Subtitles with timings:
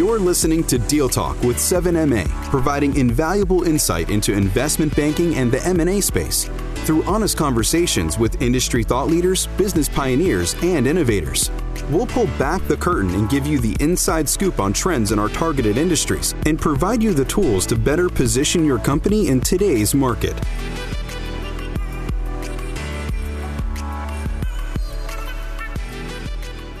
[0.00, 5.62] You're listening to Deal Talk with 7MA, providing invaluable insight into investment banking and the
[5.66, 6.48] M&A space
[6.86, 11.50] through honest conversations with industry thought leaders, business pioneers, and innovators.
[11.90, 15.28] We'll pull back the curtain and give you the inside scoop on trends in our
[15.28, 20.34] targeted industries and provide you the tools to better position your company in today's market.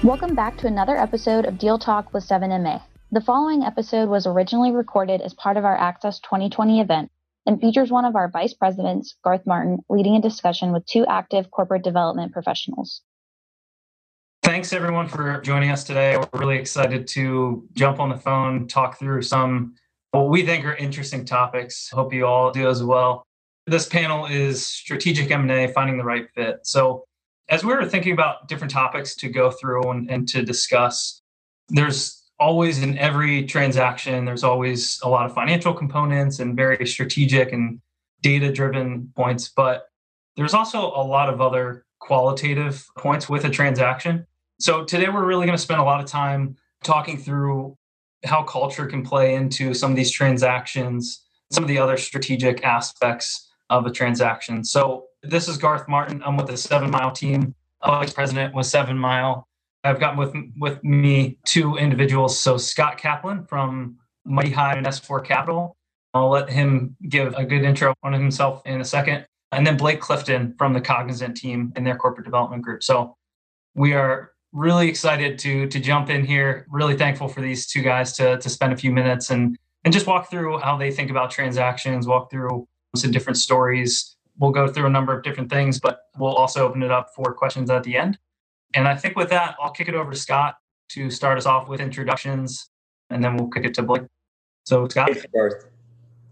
[0.02, 2.80] Welcome back to another episode of Deal Talk with 7MA.
[3.12, 7.10] The following episode was originally recorded as part of our Access 2020 event
[7.44, 11.50] and features one of our vice presidents, Garth Martin, leading a discussion with two active
[11.50, 13.02] corporate development professionals.
[14.44, 16.16] Thanks everyone for joining us today.
[16.18, 19.74] We're really excited to jump on the phone, talk through some
[20.12, 21.90] what we think are interesting topics.
[21.90, 23.24] Hope you all do as well.
[23.66, 26.60] This panel is strategic M&A, finding the right fit.
[26.62, 27.06] So
[27.48, 31.22] as we were thinking about different topics to go through and, and to discuss,
[31.70, 37.52] there's always in every transaction, there's always a lot of financial components and very strategic
[37.52, 37.80] and
[38.22, 39.88] data driven points, but
[40.36, 44.26] there's also a lot of other qualitative points with a transaction.
[44.58, 47.76] So today we're really going to spend a lot of time talking through
[48.24, 53.50] how culture can play into some of these transactions, some of the other strategic aspects
[53.68, 54.64] of a transaction.
[54.64, 56.22] So this is Garth Martin.
[56.24, 57.54] I'm with the Seven Mile team.
[57.84, 59.46] Vice president with Seven Mile.
[59.84, 62.38] I've got with with me two individuals.
[62.38, 65.76] So Scott Kaplan from Mighty Hive and S4 Capital.
[66.12, 69.26] I'll let him give a good intro on himself in a second.
[69.52, 72.82] And then Blake Clifton from the Cognizant team in their corporate development group.
[72.82, 73.16] So
[73.74, 76.66] we are really excited to to jump in here.
[76.68, 80.06] Really thankful for these two guys to to spend a few minutes and and just
[80.06, 84.86] walk through how they think about transactions, walk through some different stories we'll go through
[84.86, 87.96] a number of different things, but we'll also open it up for questions at the
[87.96, 88.18] end.
[88.74, 90.56] And I think with that, I'll kick it over to Scott
[90.90, 92.70] to start us off with introductions,
[93.10, 94.02] and then we'll kick it to Blake.
[94.64, 95.12] So, Scott.
[95.12, 95.66] Hey, Garth.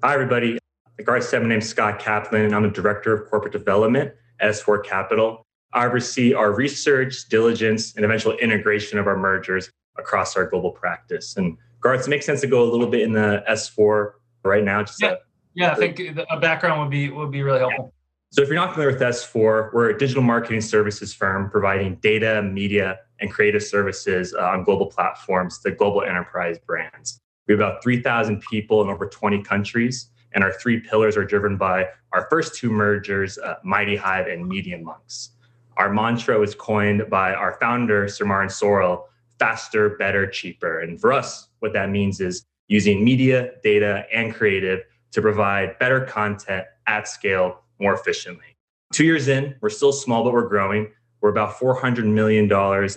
[0.03, 0.59] Hi, everybody.
[1.05, 4.85] Garth said, my name's Scott Kaplan, and I'm the Director of Corporate Development at S4
[4.85, 5.45] Capital.
[5.73, 11.37] I oversee our research, diligence, and eventual integration of our mergers across our global practice.
[11.37, 14.13] And Garth, it makes sense to go a little bit in the S4
[14.45, 14.83] right now.
[14.83, 15.15] Just yeah,
[15.55, 17.93] yeah I think a background would be would be really helpful.
[18.31, 22.43] So, if you're not familiar with S4, we're a digital marketing services firm providing data,
[22.43, 27.21] media, and creative services uh, on global platforms to global enterprise brands.
[27.47, 31.57] We have about 3,000 people in over 20 countries, and our three pillars are driven
[31.57, 35.31] by our first two mergers, uh, Mighty Hive and Media Monks.
[35.79, 39.05] Our mantra was coined by our founder, Sir Martin Sorrell
[39.39, 40.81] faster, better, cheaper.
[40.81, 44.81] And for us, what that means is using media, data, and creative
[45.13, 48.57] to provide better content at scale more efficiently.
[48.93, 50.91] Two years in, we're still small, but we're growing.
[51.21, 52.51] We're about $400 million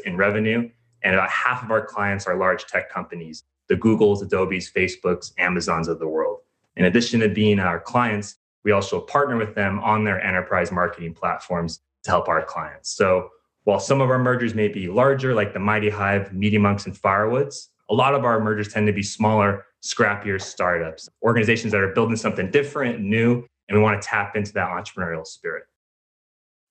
[0.05, 0.69] in revenue,
[1.03, 5.87] and about half of our clients are large tech companies the Googles, Adobes, Facebooks, Amazons
[5.87, 6.39] of the world.
[6.75, 11.13] In addition to being our clients, we also partner with them on their enterprise marketing
[11.13, 12.89] platforms to help our clients.
[12.89, 13.29] So
[13.63, 16.95] while some of our mergers may be larger, like the Mighty Hive, Media Monks, and
[16.95, 21.93] Firewoods, a lot of our mergers tend to be smaller, scrappier startups, organizations that are
[21.93, 25.63] building something different, new, and we want to tap into that entrepreneurial spirit.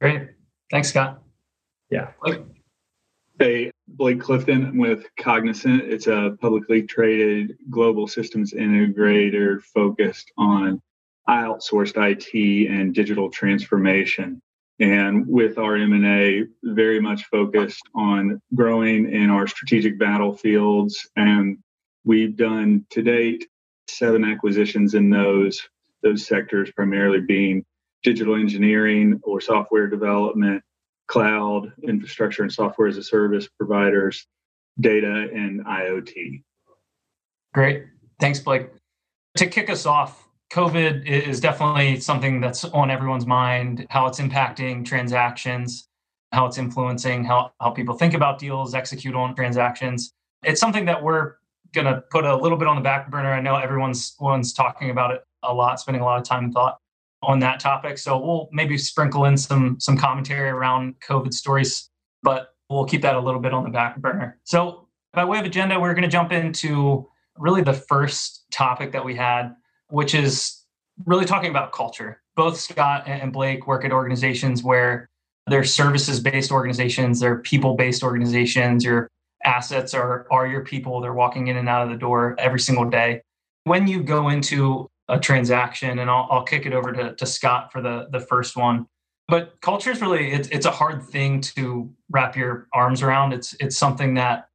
[0.03, 0.29] Great.
[0.71, 1.23] Thanks, Scott.
[1.89, 2.11] Yeah.
[3.39, 5.83] Hey, Blake Clifton with Cognizant.
[5.85, 10.83] It's a publicly traded global systems integrator focused on
[11.27, 14.43] outsourced IT and digital transformation.
[14.79, 21.09] And with our M&A, very much focused on growing in our strategic battlefields.
[21.17, 21.59] And
[22.05, 23.47] we've done to date
[23.89, 25.67] seven acquisitions in those
[26.03, 27.65] those sectors primarily being
[28.03, 30.63] digital engineering or software development,
[31.09, 34.27] cloud infrastructure and software as a service providers,
[34.81, 36.43] data and IoT.
[37.53, 37.87] Great.
[38.21, 38.69] Thanks, Blake.
[39.37, 44.85] To kick us off, COVID is definitely something that's on everyone's mind, how it's impacting
[44.85, 45.89] transactions,
[46.33, 50.13] how it's influencing how, how people think about deals, execute on transactions.
[50.45, 51.35] It's something that we're
[51.73, 53.33] going to put a little bit on the back burner.
[53.33, 56.53] I know everyone's, everyone's talking about it a lot, spending a lot of time and
[56.53, 56.79] thought
[57.23, 57.99] on that topic.
[57.99, 61.91] So we'll maybe sprinkle in some some commentary around COVID stories,
[62.23, 64.39] but we'll keep that a little bit on the back burner.
[64.45, 69.05] So by way of agenda, we're going to jump into really the first topic that
[69.05, 69.55] we had,
[69.89, 70.65] which is
[71.07, 72.23] really talking about culture.
[72.37, 75.09] Both Scott and Blake work at organizations where
[75.47, 78.85] they're services based organizations, they're people based organizations.
[78.85, 79.11] Your
[79.45, 81.01] assets are are your people.
[81.01, 83.23] They're walking in and out of the door every single day.
[83.65, 87.73] When you go into a transaction and I'll, I'll kick it over to, to Scott
[87.73, 88.87] for the, the first one.
[89.29, 93.33] But culture is really, it's, it's a hard thing to wrap your arms around.
[93.33, 94.49] It's, it's something that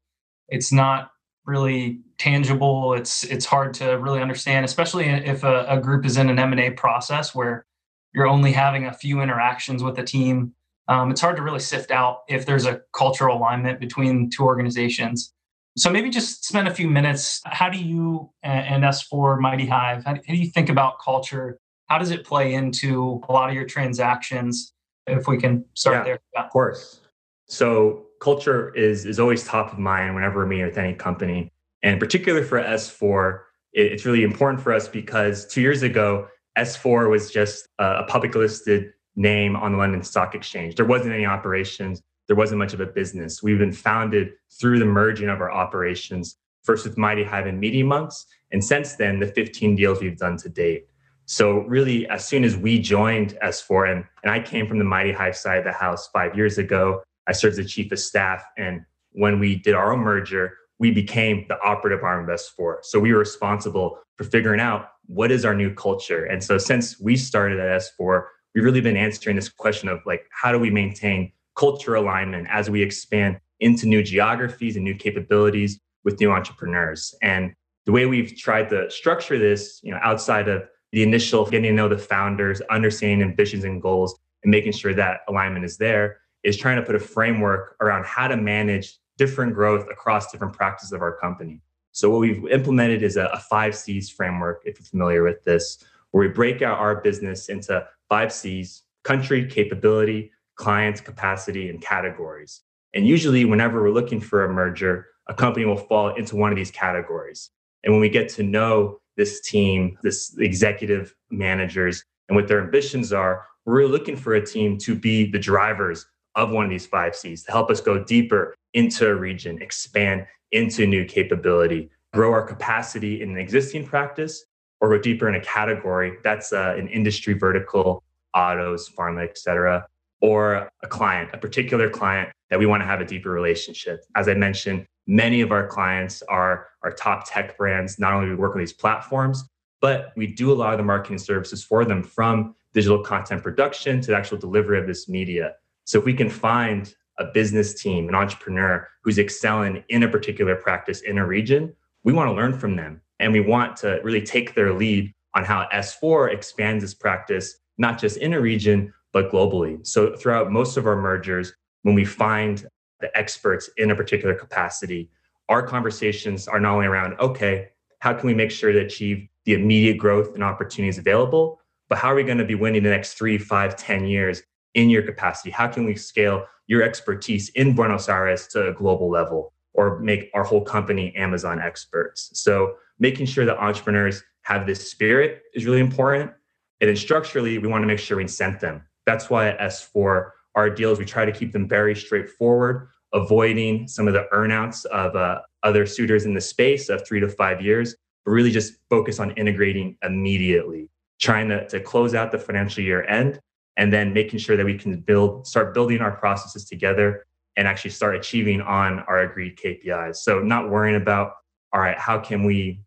[0.49, 1.11] it's not
[1.45, 2.93] really tangible.
[2.93, 6.51] It's it's hard to really understand, especially if a, a group is in an M
[6.51, 7.65] and A process where
[8.13, 10.53] you're only having a few interactions with the team.
[10.87, 15.33] Um, it's hard to really sift out if there's a cultural alignment between two organizations.
[15.77, 17.41] So maybe just spend a few minutes.
[17.45, 21.59] How do you and S4 Mighty Hive, how do you think about culture?
[21.87, 24.73] How does it play into a lot of your transactions?
[25.07, 26.43] If we can start yeah, there.
[26.43, 27.01] Of course.
[27.47, 31.51] So culture is is always top of mind whenever we're meeting with any company.
[31.83, 33.41] And particularly for S4,
[33.73, 38.93] it's really important for us because two years ago, S4 was just a public listed
[39.15, 40.75] name on the London Stock Exchange.
[40.75, 43.43] There wasn't any operations there wasn't much of a business.
[43.43, 47.83] We've been founded through the merging of our operations, first with Mighty Hive and Media
[47.83, 50.87] Monks, and since then, the 15 deals we've done to date.
[51.25, 55.11] So, really, as soon as we joined S4, and, and I came from the Mighty
[55.11, 58.43] Hive side of the house five years ago, I served as chief of staff.
[58.57, 62.77] And when we did our own merger, we became the operative arm of S4.
[62.83, 66.25] So, we were responsible for figuring out what is our new culture.
[66.25, 70.27] And so, since we started at S4, we've really been answering this question of like,
[70.31, 75.79] how do we maintain culture alignment as we expand into new geographies and new capabilities
[76.03, 77.15] with new entrepreneurs.
[77.21, 77.53] And
[77.85, 81.71] the way we've tried to structure this, you know, outside of the initial getting to
[81.71, 86.57] know the founders, understanding ambitions and goals, and making sure that alignment is there, is
[86.57, 91.01] trying to put a framework around how to manage different growth across different practices of
[91.01, 91.61] our company.
[91.91, 95.83] So what we've implemented is a, a five C's framework, if you're familiar with this,
[96.11, 102.61] where we break out our business into five C's: country, capability, clients, capacity, and categories.
[102.93, 106.55] And usually, whenever we're looking for a merger, a company will fall into one of
[106.55, 107.51] these categories.
[107.83, 113.13] And when we get to know this team, this executive managers, and what their ambitions
[113.13, 116.05] are, we're looking for a team to be the drivers
[116.35, 120.25] of one of these five C's to help us go deeper into a region, expand
[120.51, 124.45] into new capability, grow our capacity in an existing practice,
[124.81, 128.03] or go deeper in a category that's uh, an industry vertical,
[128.33, 129.85] autos, pharma, et cetera,
[130.21, 134.03] or a client, a particular client that we want to have a deeper relationship.
[134.15, 137.99] As I mentioned, many of our clients are our top tech brands.
[137.99, 139.43] Not only do we work on these platforms,
[139.81, 144.01] but we do a lot of the marketing services for them from digital content production
[144.01, 145.53] to the actual delivery of this media.
[145.83, 150.55] So if we can find a business team, an entrepreneur who's excelling in a particular
[150.55, 151.73] practice in a region,
[152.03, 153.01] we want to learn from them.
[153.19, 157.97] And we want to really take their lead on how S4 expands its practice, not
[157.99, 159.79] just in a region, but globally.
[159.87, 161.53] So throughout most of our mergers,
[161.83, 162.67] when we find
[162.99, 165.09] the experts in a particular capacity,
[165.47, 167.69] our conversations are not only around, okay,
[167.99, 172.09] how can we make sure to achieve the immediate growth and opportunities available, but how
[172.09, 175.49] are we going to be winning the next three, five, ten years in your capacity?
[175.49, 180.29] How can we scale your expertise in Buenos Aires to a global level or make
[180.33, 182.31] our whole company Amazon experts?
[182.33, 186.33] So making sure that entrepreneurs have this spirit is really important.
[186.81, 190.31] And then structurally, we want to make sure we incent them that's why at S4,
[190.55, 195.15] our deals, we try to keep them very straightforward, avoiding some of the earnouts of
[195.15, 199.19] uh, other suitors in the space of three to five years, but really just focus
[199.19, 203.39] on integrating immediately, trying to, to close out the financial year end,
[203.77, 207.25] and then making sure that we can build, start building our processes together
[207.57, 210.17] and actually start achieving on our agreed KPIs.
[210.17, 211.33] So not worrying about,
[211.73, 212.81] all right, how can we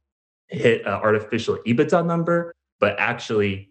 [0.48, 3.67] hit an artificial EBITDA number, but actually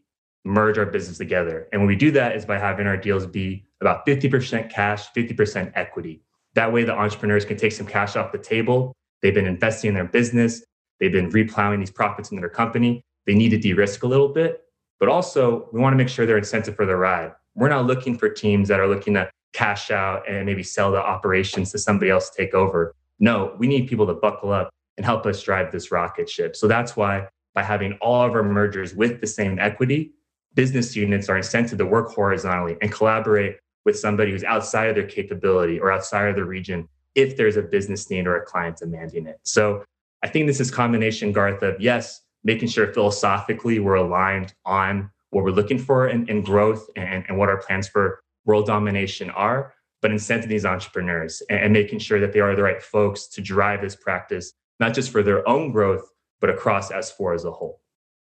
[0.47, 1.67] merge our business together.
[1.71, 5.71] And when we do that is by having our deals be about 50% cash, 50%
[5.75, 6.21] equity.
[6.55, 8.93] That way the entrepreneurs can take some cash off the table.
[9.21, 10.63] They've been investing in their business.
[10.99, 13.01] They've been replowing these profits into their company.
[13.25, 14.63] They need to de-risk a little bit,
[14.99, 17.33] but also we want to make sure they're incentive for the ride.
[17.55, 21.01] We're not looking for teams that are looking to cash out and maybe sell the
[21.01, 22.95] operations to somebody else to take over.
[23.19, 26.55] No, we need people to buckle up and help us drive this rocket ship.
[26.55, 30.13] So that's why by having all of our mergers with the same equity,
[30.57, 35.05] business units are incented to work horizontally and collaborate with somebody who's outside of their
[35.07, 39.27] capability or outside of the region if there's a business need or a client demanding
[39.27, 39.39] it.
[39.43, 39.85] So
[40.23, 45.43] I think this is combination, Garth, of yes, making sure philosophically we're aligned on what
[45.43, 49.75] we're looking for in, in growth and, and what our plans for world domination are,
[50.01, 53.41] but incenting these entrepreneurs and, and making sure that they are the right folks to
[53.41, 56.09] drive this practice, not just for their own growth,
[56.41, 57.79] but across S4 as a whole.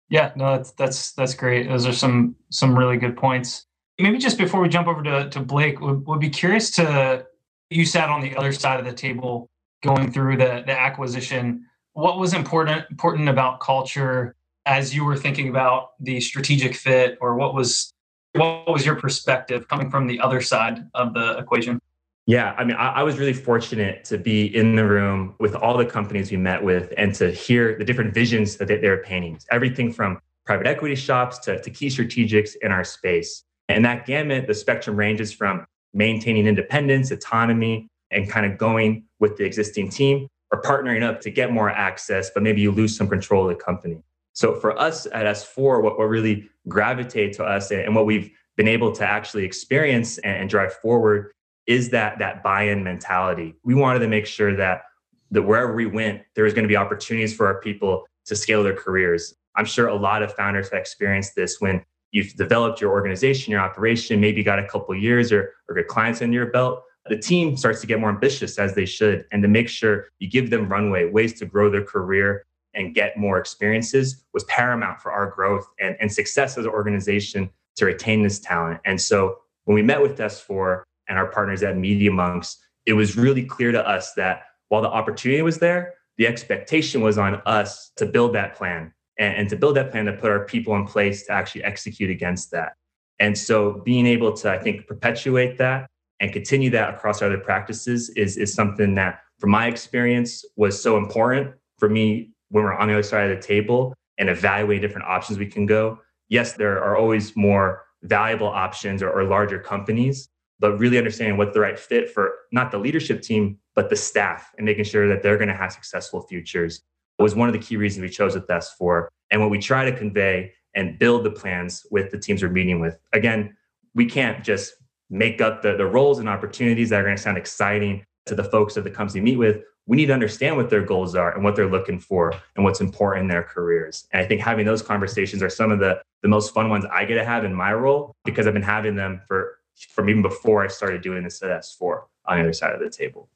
[0.09, 1.67] Yeah, no, that's that's that's great.
[1.67, 3.65] Those are some some really good points.
[3.99, 7.25] Maybe just before we jump over to, to Blake, would, would be curious to
[7.69, 9.49] you sat on the other side of the table
[9.83, 11.65] going through the, the acquisition.
[11.93, 14.35] What was important important about culture
[14.65, 17.91] as you were thinking about the strategic fit, or what was
[18.33, 21.79] what was your perspective coming from the other side of the equation?
[22.27, 25.77] Yeah, I mean, I, I, was really fortunate to be in the room with all
[25.77, 28.97] the companies we met with and to hear the different visions that they, they were
[28.97, 29.37] painting.
[29.51, 33.43] Everything from private equity shops to, to key strategics in our space.
[33.69, 39.37] And that gamut, the spectrum ranges from maintaining independence, autonomy, and kind of going with
[39.37, 43.07] the existing team or partnering up to get more access, but maybe you lose some
[43.07, 44.01] control of the company.
[44.33, 48.31] So for us at S4, what, what really gravitates to us and, and what we've
[48.57, 51.31] been able to actually experience and, and drive forward
[51.67, 53.55] is that that buy-in mentality.
[53.63, 54.83] We wanted to make sure that
[55.31, 58.63] that wherever we went, there was going to be opportunities for our people to scale
[58.63, 59.33] their careers.
[59.55, 63.59] I'm sure a lot of founders have experienced this when you've developed your organization, your
[63.59, 66.83] operation, maybe got a couple years or, or good clients under your belt.
[67.07, 70.29] The team starts to get more ambitious as they should, and to make sure you
[70.29, 75.11] give them runway, ways to grow their career and get more experiences was paramount for
[75.11, 78.79] our growth and, and success as an organization to retain this talent.
[78.85, 83.17] And so when we met with S4, and our partners at Media Monks, it was
[83.17, 87.91] really clear to us that while the opportunity was there, the expectation was on us
[87.97, 90.85] to build that plan and, and to build that plan to put our people in
[90.85, 92.73] place to actually execute against that.
[93.19, 98.09] And so being able to, I think, perpetuate that and continue that across other practices
[98.09, 102.87] is, is something that, from my experience, was so important for me when we're on
[102.87, 105.99] the other side of the table and evaluate different options we can go.
[106.29, 111.53] Yes, there are always more valuable options or, or larger companies, but really understanding what's
[111.53, 115.21] the right fit for not the leadership team, but the staff and making sure that
[115.21, 116.81] they're going to have successful futures
[117.19, 119.07] was one of the key reasons we chose with S4.
[119.31, 122.79] And what we try to convey and build the plans with the teams we're meeting
[122.79, 122.99] with.
[123.13, 123.55] Again,
[123.95, 124.73] we can't just
[125.09, 128.43] make up the, the roles and opportunities that are going to sound exciting to the
[128.43, 129.61] folks that the company meet with.
[129.87, 132.81] We need to understand what their goals are and what they're looking for and what's
[132.81, 134.07] important in their careers.
[134.11, 137.05] And I think having those conversations are some of the, the most fun ones I
[137.05, 140.63] get to have in my role because I've been having them for from even before
[140.63, 143.29] I started doing this at S4 on the other side of the table.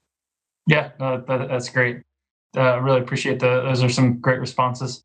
[0.68, 2.04] Yeah, that, that's great.
[2.56, 5.04] I uh, really appreciate the, those are some great responses.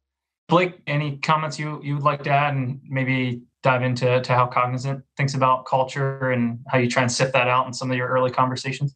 [0.49, 4.47] Blake, any comments you, you would like to add and maybe dive into to how
[4.47, 7.97] Cognizant thinks about culture and how you try and sift that out in some of
[7.97, 8.95] your early conversations?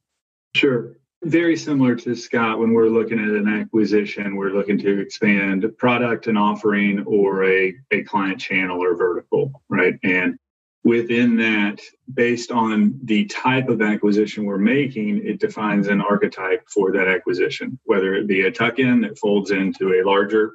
[0.54, 0.94] Sure.
[1.24, 6.26] Very similar to Scott, when we're looking at an acquisition, we're looking to expand product
[6.28, 9.94] and offering or a, a client channel or vertical, right?
[10.04, 10.38] And
[10.84, 11.80] within that,
[12.12, 17.78] based on the type of acquisition we're making, it defines an archetype for that acquisition,
[17.84, 20.54] whether it be a tuck in that folds into a larger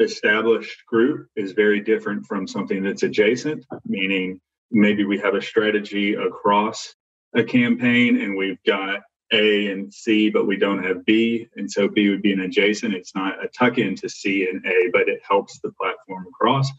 [0.00, 4.40] established group is very different from something that's adjacent, meaning
[4.70, 6.94] maybe we have a strategy across
[7.34, 9.00] a campaign and we've got
[9.32, 11.48] A and C, but we don't have B.
[11.56, 12.94] And so B would be an adjacent.
[12.94, 16.70] It's not a tuck in to C and A, but it helps the platform across.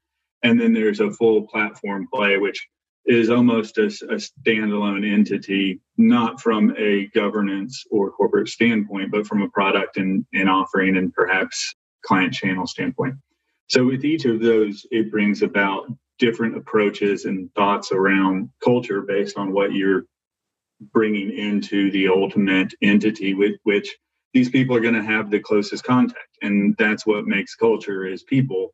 [0.43, 2.67] And then there's a full platform play, which
[3.05, 9.41] is almost a, a, standalone entity, not from a governance or corporate standpoint, but from
[9.41, 13.15] a product and, and offering and perhaps client channel standpoint.
[13.67, 15.87] So, with each of those, it brings about
[16.19, 20.03] different approaches and thoughts around culture based on what you're
[20.93, 23.95] bringing into the ultimate entity with which
[24.33, 28.23] these people are going to have the closest contact and that's what makes culture is
[28.23, 28.73] people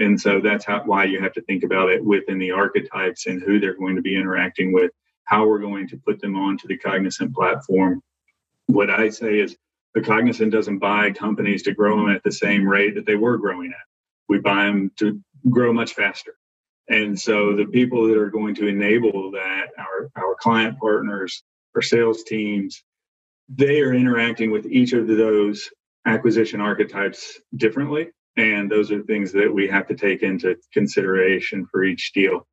[0.00, 3.42] and so that's how, why you have to think about it within the archetypes and
[3.42, 4.90] who they're going to be interacting with,
[5.24, 8.02] how we're going to put them onto the Cognizant platform.
[8.66, 9.56] What I say is
[9.94, 13.36] the Cognizant doesn't buy companies to grow them at the same rate that they were
[13.36, 13.86] growing at.
[14.28, 16.34] We buy them to grow much faster.
[16.88, 21.42] And so the people that are going to enable that, our, our client partners,
[21.74, 22.82] our sales teams,
[23.48, 25.68] they are interacting with each of those
[26.06, 31.84] acquisition archetypes differently and those are things that we have to take into consideration for
[31.84, 32.46] each deal.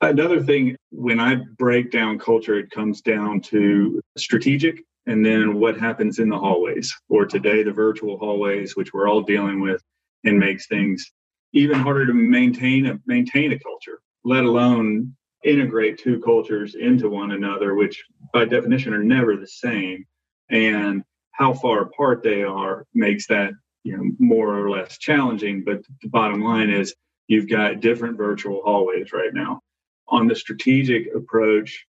[0.00, 5.78] Another thing, when I break down culture, it comes down to strategic and then what
[5.78, 9.82] happens in the hallways, or today, the virtual hallways, which we're all dealing with
[10.24, 11.12] and makes things
[11.52, 15.14] even harder to maintain a, maintain a culture, let alone
[15.44, 20.04] integrate two cultures into one another, which by definition are never the same.
[20.50, 23.52] And how far apart they are makes that
[23.84, 26.94] you know more or less challenging but the bottom line is
[27.28, 29.60] you've got different virtual hallways right now.
[30.08, 31.86] On the strategic approach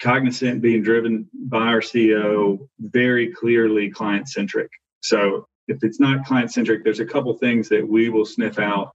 [0.00, 4.70] cognizant being driven by our ceo very clearly client centric
[5.02, 8.92] so if it's not client centric there's a couple things that we will sniff out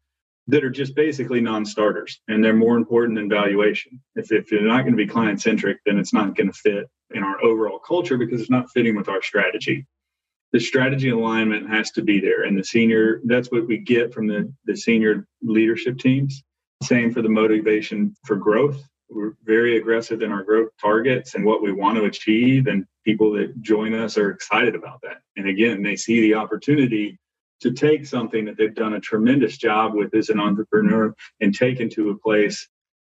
[0.47, 3.99] that are just basically non-starters and they're more important than valuation.
[4.15, 6.85] If, if you're not going to be client centric then it's not going to fit
[7.13, 9.85] in our overall culture because it's not fitting with our strategy
[10.55, 14.25] the strategy alignment has to be there and the senior that's what we get from
[14.25, 16.43] the, the senior leadership teams
[16.81, 21.61] same for the motivation for growth we're very aggressive in our growth targets and what
[21.61, 22.67] we want to achieve.
[22.67, 25.17] And people that join us are excited about that.
[25.37, 27.17] And again, they see the opportunity
[27.61, 31.79] to take something that they've done a tremendous job with as an entrepreneur and take
[31.79, 32.67] into a place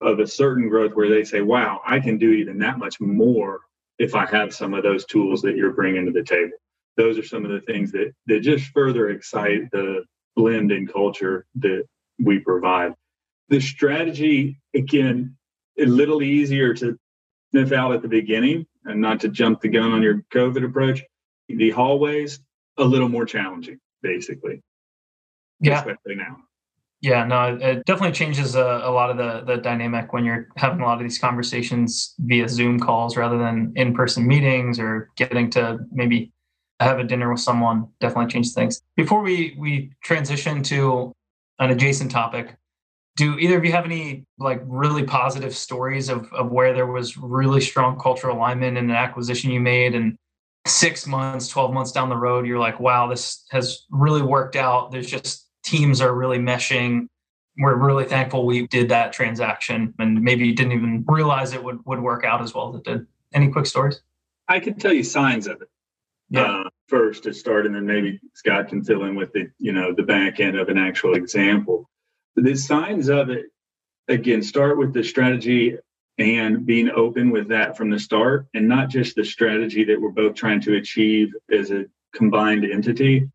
[0.00, 3.60] of a certain growth where they say, wow, I can do even that much more
[3.98, 6.52] if I have some of those tools that you're bringing to the table.
[6.98, 10.04] Those are some of the things that, that just further excite the
[10.36, 11.84] blend in culture that
[12.18, 12.92] we provide.
[13.48, 15.36] The strategy, again,
[15.78, 16.98] a little easier to
[17.52, 21.02] sniff out at the beginning and not to jump the gun on your COVID approach.
[21.48, 22.40] The hallways,
[22.76, 24.60] a little more challenging, basically.
[25.60, 25.78] Yeah.
[25.78, 26.36] Especially now.
[27.00, 30.80] Yeah, no, it definitely changes a, a, lot of the the dynamic when you're having
[30.80, 35.48] a lot of these conversations via Zoom calls rather than in person meetings or getting
[35.50, 36.32] to maybe
[36.80, 37.88] have a dinner with someone.
[38.00, 38.82] Definitely changes things.
[38.96, 41.12] Before we we transition to
[41.58, 42.56] an adjacent topic,
[43.16, 47.16] do either of you have any like really positive stories of, of where there was
[47.16, 50.16] really strong cultural alignment in an acquisition you made and
[50.66, 54.90] six months 12 months down the road you're like wow this has really worked out.
[54.90, 57.08] There's just teams are really meshing.
[57.58, 59.94] We're really thankful we did that transaction.
[59.98, 62.84] And maybe you didn't even realize it would, would work out as well as it
[62.84, 63.06] did.
[63.34, 64.00] Any quick stories?
[64.46, 65.68] I can tell you signs of it
[66.30, 66.42] yeah.
[66.42, 69.92] Uh, first to start and then maybe scott can fill in with the you know
[69.92, 71.88] the back end of an actual example
[72.36, 73.46] the signs of it
[74.08, 75.76] again start with the strategy
[76.18, 80.10] and being open with that from the start and not just the strategy that we're
[80.10, 83.28] both trying to achieve as a combined entity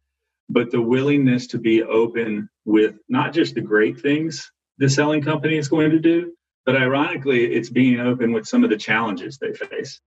[0.50, 5.58] but the willingness to be open with not just the great things the selling company
[5.58, 6.34] is going to do
[6.66, 10.02] but ironically it's being open with some of the challenges they face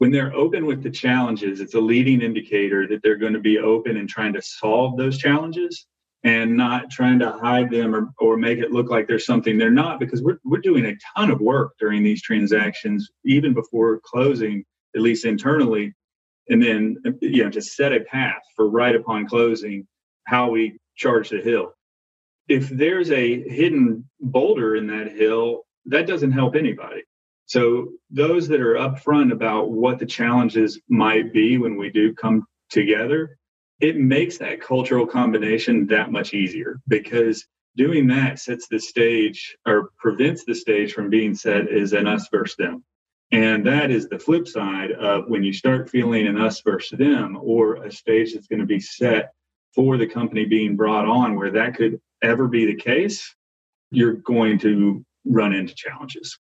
[0.00, 3.58] when they're open with the challenges it's a leading indicator that they're going to be
[3.58, 5.86] open and trying to solve those challenges
[6.24, 9.70] and not trying to hide them or, or make it look like there's something they're
[9.70, 14.64] not because we're, we're doing a ton of work during these transactions even before closing
[14.94, 15.94] at least internally.
[16.48, 19.86] And then you know to set a path for right upon closing
[20.24, 21.72] how we charge the hill.
[22.48, 27.02] If there's a hidden boulder in that hill that doesn't help anybody
[27.50, 32.44] so those that are upfront about what the challenges might be when we do come
[32.70, 33.36] together
[33.80, 39.90] it makes that cultural combination that much easier because doing that sets the stage or
[39.98, 42.84] prevents the stage from being set as an us versus them.
[43.32, 47.38] And that is the flip side of when you start feeling an us versus them
[47.40, 49.32] or a stage that's going to be set
[49.74, 53.34] for the company being brought on where that could ever be the case,
[53.90, 56.38] you're going to run into challenges.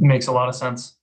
[0.00, 0.94] Makes a lot of sense.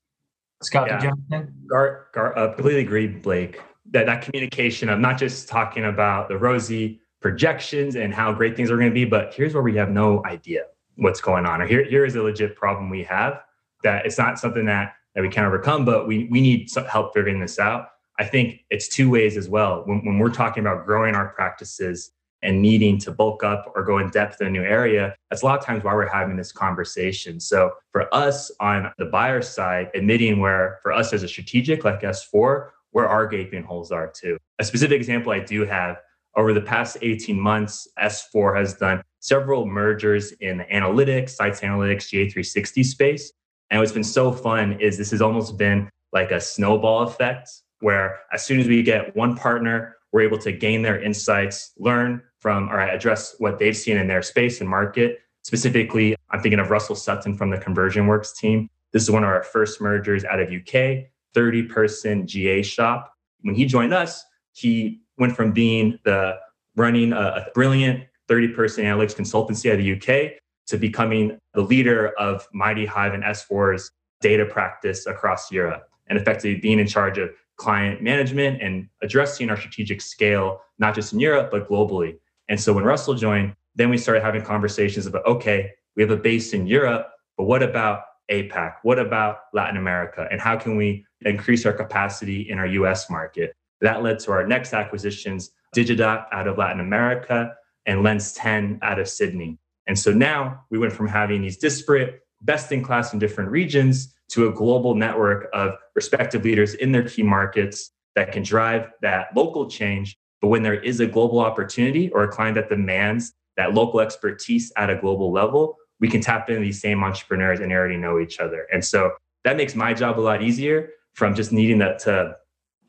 [0.63, 0.99] Scott, yeah.
[0.99, 5.85] did you Gar, Gar, uh, completely agree, Blake that that communication of not just talking
[5.85, 9.63] about the rosy projections and how great things are going to be, but here's where
[9.63, 10.63] we have no idea
[10.95, 13.41] what's going on, or here here is a legit problem we have
[13.83, 17.13] that it's not something that that we can overcome, but we we need some help
[17.13, 17.89] figuring this out.
[18.19, 19.83] I think it's two ways as well.
[19.85, 22.11] When, when we're talking about growing our practices
[22.43, 25.45] and needing to bulk up or go in depth in a new area, that's a
[25.45, 27.39] lot of times why we're having this conversation.
[27.39, 32.01] So for us on the buyer side, admitting where for us as a strategic like
[32.01, 34.37] S4, where our gaping holes are too.
[34.59, 35.97] A specific example I do have
[36.35, 42.09] over the past 18 months, S4 has done several mergers in the analytics, sites analytics,
[42.11, 43.33] GA360 space.
[43.69, 48.19] And what's been so fun is this has almost been like a snowball effect where
[48.31, 52.69] as soon as we get one partner, we're able to gain their insights, learn from
[52.69, 55.19] or address what they've seen in their space and market.
[55.43, 58.69] Specifically, I'm thinking of Russell Sutton from the Conversion Works team.
[58.93, 61.07] This is one of our first mergers out of UK.
[61.33, 63.13] 30 person GA shop.
[63.41, 66.37] When he joined us, he went from being the
[66.75, 71.61] running a, a brilliant 30 person analytics consultancy out of the UK to becoming the
[71.61, 73.91] leader of Mighty Hive and S4's
[74.21, 79.57] data practice across Europe and effectively being in charge of client management and addressing our
[79.57, 82.17] strategic scale, not just in Europe, but globally.
[82.49, 86.17] And so when Russell joined, then we started having conversations about okay, we have a
[86.17, 88.75] base in Europe, but what about APAC?
[88.83, 90.27] What about Latin America?
[90.31, 93.55] And how can we increase our capacity in our US market?
[93.81, 97.53] That led to our next acquisitions, Digodat out of Latin America
[97.85, 99.59] and Lens 10 out of Sydney.
[99.87, 104.13] And so now we went from having these disparate, best in class in different regions
[104.29, 109.27] to a global network of respective leaders in their key markets that can drive that
[109.35, 110.17] local change.
[110.41, 114.71] But when there is a global opportunity or a client that demands that local expertise
[114.77, 118.39] at a global level, we can tap into these same entrepreneurs and already know each
[118.39, 118.67] other.
[118.71, 119.11] And so
[119.43, 122.35] that makes my job a lot easier from just needing that to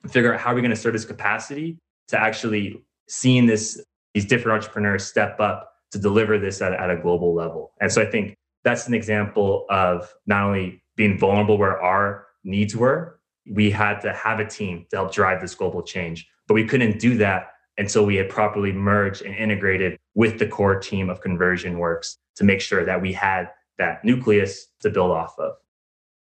[0.09, 3.83] figure out how we're going to this capacity to actually seeing this
[4.15, 7.73] these different entrepreneurs step up to deliver this at, at a global level.
[7.81, 8.35] And so I think
[8.69, 13.19] that's an example of not only being vulnerable where our needs were,
[13.51, 16.29] we had to have a team to help drive this global change.
[16.47, 20.79] But we couldn't do that until we had properly merged and integrated with the core
[20.79, 25.39] team of Conversion Works to make sure that we had that nucleus to build off
[25.39, 25.55] of.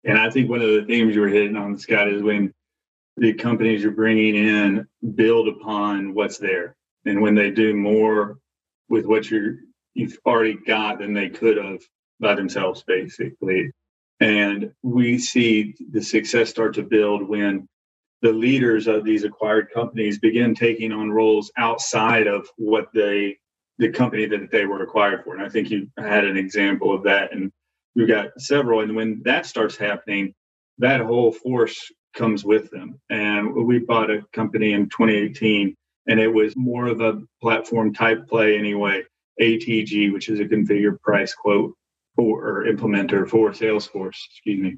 [0.05, 2.53] And I think one of the themes you were hitting on, Scott, is when
[3.17, 6.77] the companies you're bringing in build upon what's there.
[7.07, 8.39] And when they do more
[8.91, 9.55] with what you're,
[9.95, 11.81] you've already got than they could have
[12.21, 13.71] by themselves, basically.
[14.21, 17.69] And we see the success start to build when
[18.23, 23.37] the leaders of these acquired companies begin taking on roles outside of what they
[23.79, 25.35] the company that they were acquired for.
[25.35, 27.33] And I think you had an example of that.
[27.33, 27.51] And
[27.97, 28.81] we've got several.
[28.81, 30.33] And when that starts happening,
[30.79, 33.01] that whole force comes with them.
[33.11, 35.75] And we bought a company in 2018,
[36.07, 39.03] and it was more of a platform type play anyway.
[39.41, 41.75] ATG, which is a configure price quote
[42.17, 44.77] for or implementer for Salesforce, excuse me.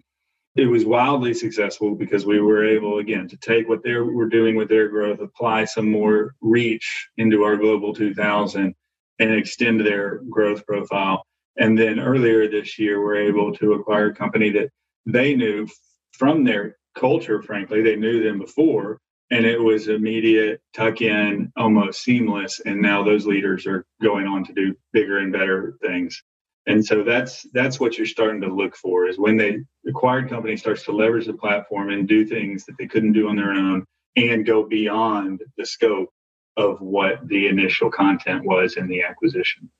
[0.57, 4.57] It was wildly successful because we were able, again, to take what they were doing
[4.57, 8.75] with their growth, apply some more reach into our Global 2000,
[9.19, 11.27] and extend their growth profile.
[11.59, 14.71] And then earlier this year, we're able to acquire a company that
[15.05, 15.69] they knew
[16.13, 18.99] from their culture, frankly, they knew them before,
[19.31, 22.61] and it was immediate tuck in, almost seamless.
[22.65, 26.23] And now those leaders are going on to do bigger and better things
[26.67, 30.57] and so that's that's what you're starting to look for is when the acquired company
[30.57, 33.85] starts to leverage the platform and do things that they couldn't do on their own
[34.17, 36.09] and go beyond the scope
[36.57, 39.71] of what the initial content was in the acquisition.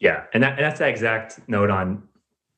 [0.00, 0.24] Yeah.
[0.34, 2.02] And, that, and that's the exact note on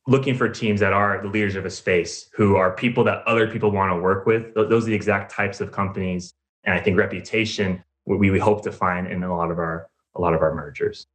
[0.09, 3.49] looking for teams that are the leaders of a space who are people that other
[3.49, 4.53] people want to work with.
[4.55, 8.73] Those are the exact types of companies and i think reputation we, we hope to
[8.73, 11.07] find in a lot of our a lot of our mergers.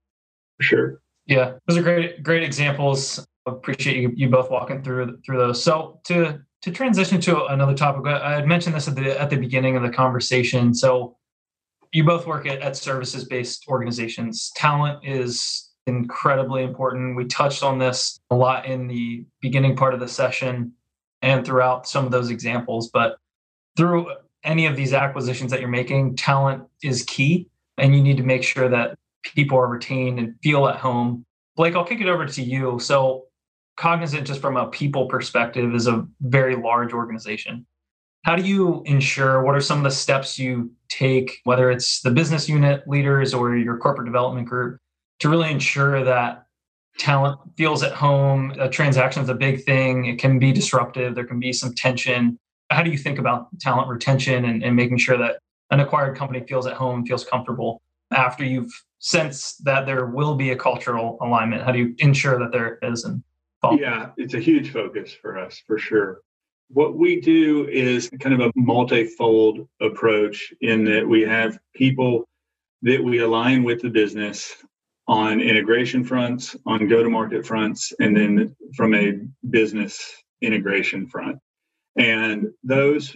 [0.60, 3.26] Sure yeah, those are great great examples.
[3.46, 5.62] Appreciate you, you both walking through through those.
[5.63, 9.38] So to to transition to another topic, I had mentioned this at the at the
[9.38, 10.74] beginning of the conversation.
[10.74, 11.18] So
[11.92, 14.52] you both work at, at services based organizations.
[14.56, 17.16] Talent is incredibly important.
[17.16, 20.74] We touched on this a lot in the beginning part of the session
[21.22, 22.90] and throughout some of those examples.
[22.90, 23.18] But
[23.76, 24.12] through
[24.44, 28.44] any of these acquisitions that you're making, talent is key, and you need to make
[28.44, 28.98] sure that
[29.36, 31.26] people are retained and feel at home.
[31.56, 32.80] Blake, I'll kick it over to you.
[32.80, 33.26] So,
[33.78, 37.66] Cognizant, just from a people perspective, is a very large organization.
[38.24, 42.12] How do you ensure what are some of the steps you take, whether it's the
[42.12, 44.80] business unit leaders or your corporate development group,
[45.20, 46.46] to really ensure that
[46.98, 48.52] talent feels at home?
[48.60, 52.38] A transaction is a big thing, it can be disruptive, there can be some tension.
[52.72, 55.38] How do you think about talent retention and, and making sure that
[55.70, 60.52] an acquired company feels at home, feels comfortable after you've sense that there will be
[60.52, 61.63] a cultural alignment?
[61.63, 63.04] How do you ensure that there is?
[63.04, 63.24] And
[63.80, 66.22] yeah, it's a huge focus for us for sure.
[66.70, 72.28] What we do is kind of a multifold approach in that we have people
[72.82, 74.54] that we align with the business
[75.08, 81.39] on integration fronts, on go to market fronts, and then from a business integration front.
[81.96, 83.15] And those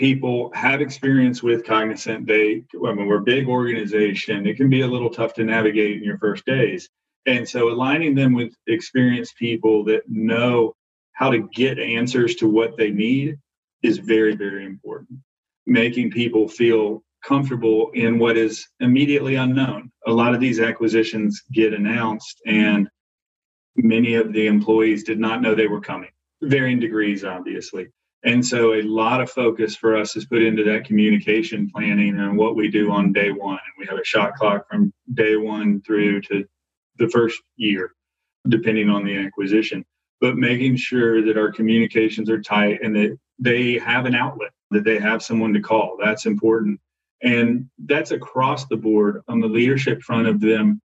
[0.00, 4.80] people have experience with cognizant they I mean, we're a big organization it can be
[4.80, 6.88] a little tough to navigate in your first days.
[7.26, 10.74] And so aligning them with experienced people that know
[11.12, 13.36] how to get answers to what they need
[13.82, 15.18] is very very important.
[15.66, 19.92] Making people feel comfortable in what is immediately unknown.
[20.06, 22.88] A lot of these acquisitions get announced and
[23.76, 26.08] many of the employees did not know they were coming.
[26.40, 27.88] Varying degrees obviously
[28.22, 32.36] and so a lot of focus for us is put into that communication planning and
[32.36, 33.58] what we do on day one.
[33.58, 36.44] And we have a shot clock from day one through to
[36.98, 37.94] the first year,
[38.48, 39.84] depending on the acquisition.
[40.20, 44.84] But making sure that our communications are tight and that they have an outlet, that
[44.84, 45.96] they have someone to call.
[45.98, 46.78] That's important.
[47.22, 50.82] And that's across the board on the leadership front of them.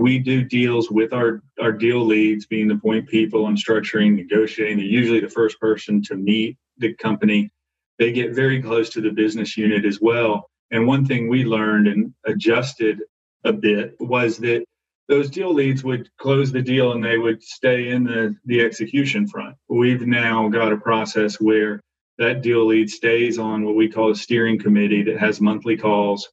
[0.00, 4.78] We do deals with our, our deal leads, being the point people on structuring, negotiating.
[4.78, 6.56] They're usually the first person to meet
[6.98, 7.50] company,
[7.98, 10.50] they get very close to the business unit as well.
[10.70, 13.00] And one thing we learned and adjusted
[13.44, 14.64] a bit was that
[15.08, 19.26] those deal leads would close the deal and they would stay in the, the execution
[19.26, 19.56] front.
[19.68, 21.80] We've now got a process where
[22.18, 26.28] that deal lead stays on what we call a steering committee that has monthly calls.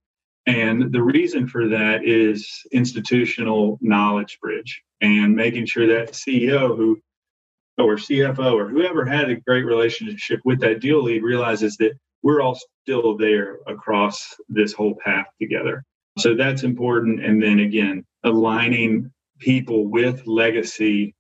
[0.46, 7.00] And the reason for that is institutional knowledge bridge and making sure that CEO who
[7.80, 12.42] or CFO or whoever had a great relationship with that deal lead realizes that we're
[12.42, 15.84] all still there across this whole path together.
[16.18, 17.24] So that's important.
[17.24, 21.16] And then again, aligning people with legacy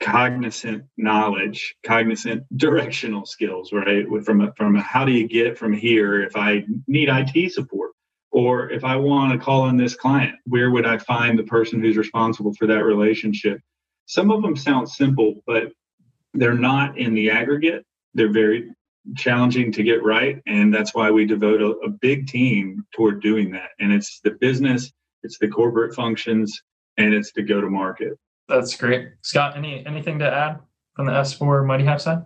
[0.00, 4.06] cognizant knowledge, cognizant directional skills, right?
[4.24, 7.92] From a, from a, how do you get from here if I need IT support?
[8.32, 11.80] Or if I want to call on this client, where would I find the person
[11.80, 13.60] who's responsible for that relationship?
[14.10, 15.70] Some of them sound simple, but
[16.34, 17.86] they're not in the aggregate.
[18.12, 18.68] They're very
[19.16, 20.42] challenging to get right.
[20.48, 23.68] And that's why we devote a, a big team toward doing that.
[23.78, 24.92] And it's the business,
[25.22, 26.60] it's the corporate functions,
[26.96, 28.18] and it's the go to market.
[28.48, 29.10] That's great.
[29.22, 30.58] Scott, any anything to add
[30.96, 32.24] from the S4 Mighty Hive side?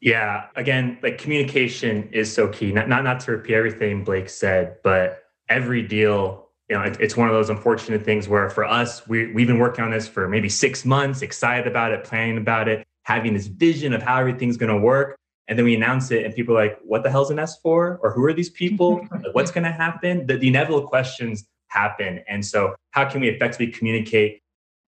[0.00, 2.72] Yeah, again, like communication is so key.
[2.72, 7.16] Not not not to repeat everything Blake said, but every deal, you know, it, it's
[7.16, 10.28] one of those unfortunate things where for us, we we've been working on this for
[10.28, 14.56] maybe six months, excited about it, planning about it, having this vision of how everything's
[14.56, 15.16] going to work,
[15.48, 17.64] and then we announce it, and people are like, "What the hell's an S4?
[17.64, 18.96] Or who are these people?
[19.10, 23.28] like, what's going to happen?" The, the inevitable questions happen, and so how can we
[23.28, 24.40] effectively communicate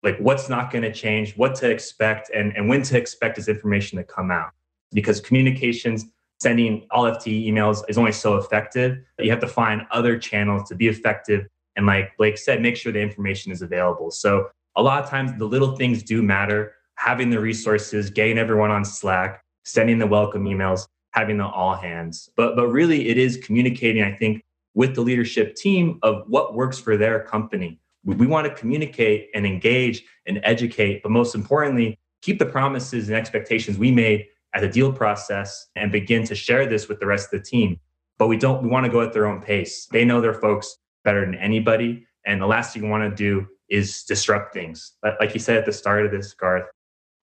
[0.02, 3.48] like what's not going to change, what to expect, and, and when to expect this
[3.48, 4.50] information to come out.
[4.92, 6.04] Because communications,
[6.40, 8.98] sending all FTE emails is only so effective.
[9.18, 11.46] You have to find other channels to be effective.
[11.76, 14.10] And like Blake said, make sure the information is available.
[14.10, 16.74] So a lot of times the little things do matter.
[16.96, 22.30] Having the resources, getting everyone on Slack, sending the welcome emails, having the all hands.
[22.36, 26.78] But but really it is communicating, I think, with the leadership team of what works
[26.78, 31.98] for their company we, we want to communicate and engage and educate, but most importantly,
[32.20, 36.66] keep the promises and expectations we made at the deal process and begin to share
[36.66, 37.78] this with the rest of the team.
[38.18, 39.86] But we don't, we want to go at their own pace.
[39.86, 42.06] They know their folks better than anybody.
[42.26, 44.92] And the last thing you want to do is disrupt things.
[45.02, 46.64] Like you said at the start of this, Garth,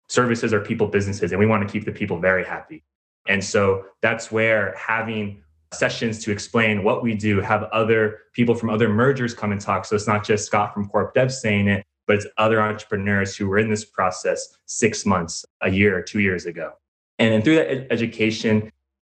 [0.07, 2.83] services are people businesses, and we want to keep the people very happy.
[3.27, 8.69] And so that's where having sessions to explain what we do, have other people from
[8.69, 9.85] other mergers come and talk.
[9.85, 13.47] So it's not just Scott from Corp Dev saying it, but it's other entrepreneurs who
[13.47, 16.71] were in this process six months, a year, two years ago.
[17.19, 18.71] And then through that ed- education,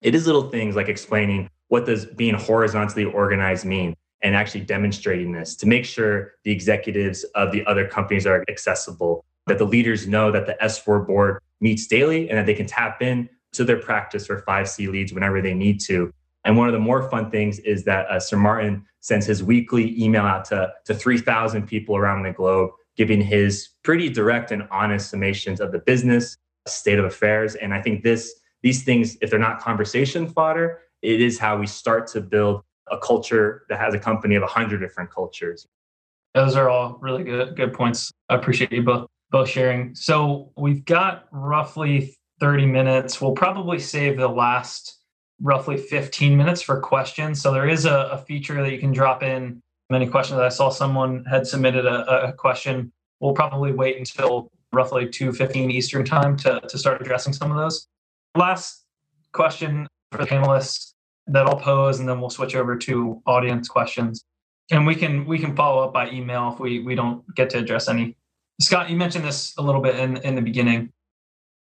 [0.02, 5.32] it is little things like explaining what does being horizontally organized mean and actually demonstrating
[5.32, 10.06] this to make sure the executives of the other companies are accessible, that the leaders
[10.06, 13.78] know that the S4 board meets daily and that they can tap in to their
[13.78, 16.12] practice or 5C leads whenever they need to
[16.44, 20.00] and one of the more fun things is that uh, Sir Martin sends his weekly
[20.02, 25.12] email out to, to 3,000 people around the globe, giving his pretty direct and honest
[25.12, 27.54] summations of the business state of affairs.
[27.56, 31.66] And I think this these things, if they're not conversation fodder, it is how we
[31.66, 35.66] start to build a culture that has a company of 100 different cultures.
[36.34, 38.12] Those are all really good good points.
[38.28, 39.94] I appreciate you both both sharing.
[39.94, 43.20] So we've got roughly 30 minutes.
[43.20, 44.98] We'll probably save the last
[45.40, 47.40] roughly 15 minutes for questions.
[47.40, 50.40] So there is a, a feature that you can drop in many questions.
[50.40, 52.92] I saw someone had submitted a, a question.
[53.20, 57.86] We'll probably wait until roughly 2.15 Eastern time to, to start addressing some of those.
[58.36, 58.84] Last
[59.32, 60.89] question for the panelists
[61.32, 64.24] that I'll pose, and then we'll switch over to audience questions.
[64.70, 67.58] And we can we can follow up by email if we we don't get to
[67.58, 68.16] address any.
[68.60, 70.92] Scott, you mentioned this a little bit in, in the beginning.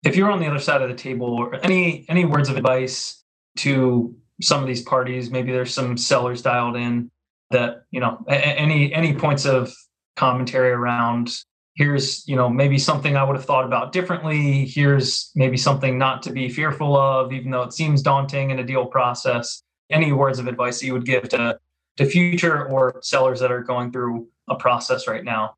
[0.05, 3.23] If you're on the other side of the table, or any any words of advice
[3.59, 5.31] to some of these parties.
[5.31, 7.11] Maybe there's some sellers dialed in
[7.51, 9.73] that, you know, any any points of
[10.17, 11.31] commentary around
[11.79, 14.67] here's, you know, maybe something I would have thought about differently.
[14.67, 18.65] Here's maybe something not to be fearful of, even though it seems daunting in a
[18.65, 19.63] deal process.
[19.89, 21.59] Any words of advice that you would give to
[21.97, 25.57] to future or sellers that are going through a process right now?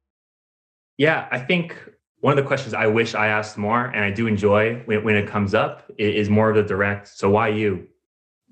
[0.96, 1.76] Yeah, I think
[2.20, 5.26] one of the questions I wish I asked more, and I do enjoy when, it
[5.26, 7.08] comes up, is more of the direct.
[7.08, 7.88] So why you?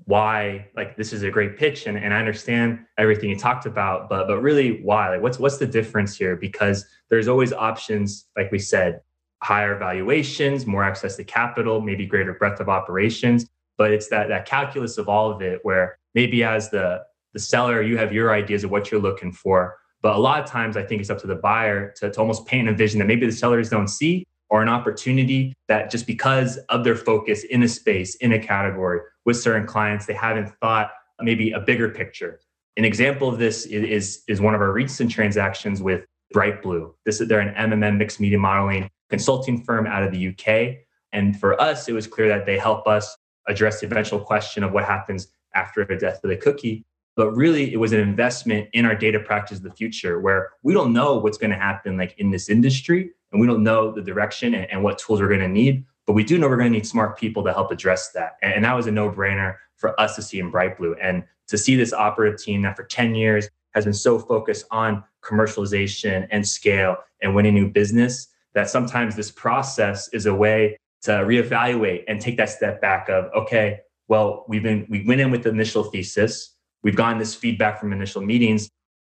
[0.08, 4.08] Why like this is a great pitch, and, and I understand everything you talked about,
[4.08, 5.10] but but really why?
[5.10, 6.34] Like what's what's the difference here?
[6.34, 9.00] Because there's always options, like we said,
[9.42, 13.46] higher valuations, more access to capital, maybe greater breadth of operations.
[13.76, 17.02] But it's that that calculus of all of it, where maybe as the
[17.34, 20.48] the seller, you have your ideas of what you're looking for, but a lot of
[20.48, 23.08] times, I think it's up to the buyer to, to almost paint a vision that
[23.12, 27.62] maybe the sellers don't see or an opportunity that just because of their focus in
[27.62, 32.40] a space, in a category with certain clients, they haven't thought maybe a bigger picture.
[32.76, 36.94] An example of this is, is, one of our recent transactions with Bright Blue.
[37.04, 40.76] This is they're an MMM mixed media modeling consulting firm out of the UK.
[41.12, 43.16] And for us, it was clear that they help us
[43.48, 46.84] address the eventual question of what happens after the death of the cookie
[47.18, 50.72] but really it was an investment in our data practice of the future where we
[50.72, 54.02] don't know what's going to happen like in this industry and we don't know the
[54.02, 56.72] direction and, and what tools we're going to need but we do know we're going
[56.72, 59.98] to need smart people to help address that and, and that was a no-brainer for
[60.00, 63.48] us to see in BrightBlue and to see this operative team that for 10 years
[63.74, 69.30] has been so focused on commercialization and scale and winning new business that sometimes this
[69.30, 74.62] process is a way to reevaluate and take that step back of, okay, well, we've
[74.62, 78.68] been, we went in with the initial thesis, we've gotten this feedback from initial meetings.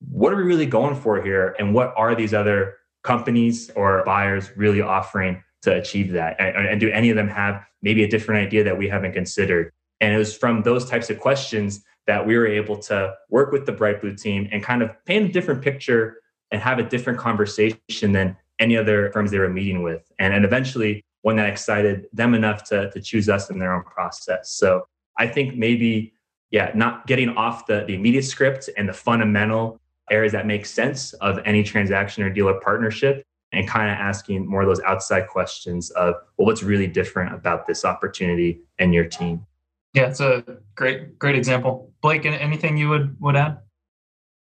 [0.10, 1.56] What are we really going for here?
[1.60, 6.36] And what are these other companies or buyers really offering to achieve that?
[6.40, 9.72] And, and do any of them have maybe a different idea that we haven't considered?
[10.02, 13.66] And it was from those types of questions that we were able to work with
[13.66, 16.18] the Bright Blue team and kind of paint a different picture
[16.52, 20.12] and have a different conversation than any other firms they were meeting with.
[20.20, 23.84] And, and eventually, one that excited them enough to, to choose us in their own
[23.84, 24.52] process.
[24.52, 24.88] So
[25.18, 26.14] I think maybe,
[26.52, 29.80] yeah, not getting off the, the immediate script and the fundamental
[30.12, 34.62] areas that make sense of any transaction or dealer partnership and kind of asking more
[34.62, 39.46] of those outside questions of, well, what's really different about this opportunity and your team?
[39.94, 40.44] Yeah, it's a
[40.76, 41.94] great, great example.
[42.02, 43.60] Blake, anything you would would add?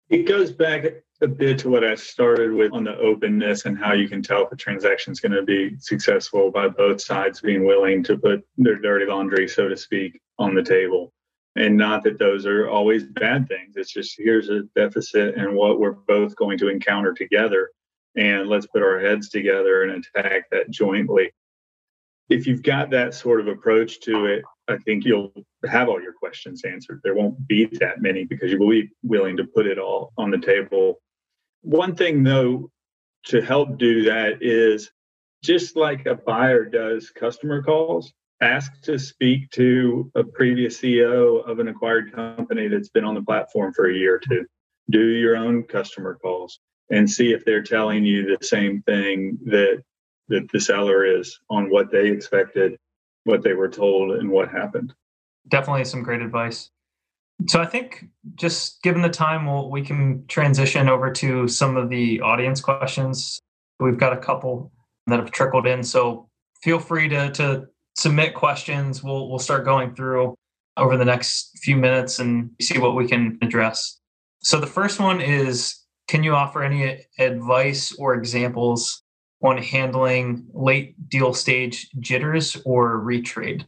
[0.10, 0.86] It goes back
[1.22, 4.46] a bit to what I started with on the openness and how you can tell
[4.46, 8.46] if a transaction is going to be successful by both sides being willing to put
[8.58, 11.12] their dirty laundry, so to speak, on the table.
[11.56, 13.76] And not that those are always bad things.
[13.78, 17.72] It's just here's a deficit and what we're both going to encounter together.
[18.18, 21.32] And let's put our heads together and attack that jointly.
[22.30, 25.32] If you've got that sort of approach to it, I think you'll
[25.70, 27.02] have all your questions answered.
[27.04, 30.32] There won't be that many because you will be willing to put it all on
[30.32, 31.02] the table.
[31.62, 32.72] One thing, though,
[33.28, 34.92] to help do that is
[35.44, 41.60] just like a buyer does customer calls, ask to speak to a previous CEO of
[41.60, 44.46] an acquired company that's been on the platform for a year or two.
[44.90, 46.60] Do your own customer calls
[46.92, 49.84] and see if they're telling you the same thing that
[50.28, 52.78] that the seller is on what they expected
[53.26, 54.94] what they were told and what happened.
[55.48, 56.70] Definitely some great advice.
[57.48, 61.90] So I think just given the time, we'll, we can transition over to some of
[61.90, 63.40] the audience questions.
[63.80, 64.72] We've got a couple
[65.08, 66.30] that have trickled in, so
[66.62, 69.04] feel free to to submit questions.
[69.04, 70.36] We'll we'll start going through
[70.78, 74.00] over the next few minutes and see what we can address.
[74.42, 79.02] So the first one is can you offer any advice or examples
[79.46, 83.62] on handling late deal stage jitters or retrade.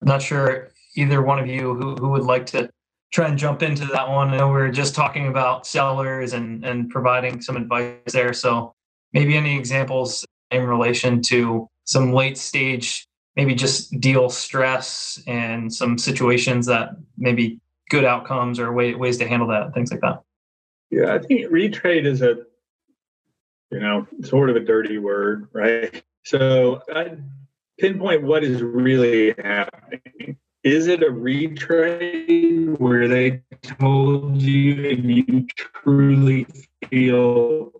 [0.00, 2.70] I'm not sure either one of you who, who would like to
[3.12, 4.30] try and jump into that one.
[4.30, 8.32] I know we were just talking about sellers and, and providing some advice there.
[8.32, 8.74] So
[9.12, 13.06] maybe any examples in relation to some late stage,
[13.38, 19.26] maybe just deal stress and some situations that maybe good outcomes or way, ways to
[19.26, 20.20] handle that, things like that.
[20.90, 22.38] Yeah, I think retrade is a
[23.70, 26.02] you know, sort of a dirty word, right?
[26.24, 27.16] So I
[27.78, 30.36] pinpoint what is really happening.
[30.64, 36.46] Is it a retrade where they told you and you truly
[36.90, 37.72] feel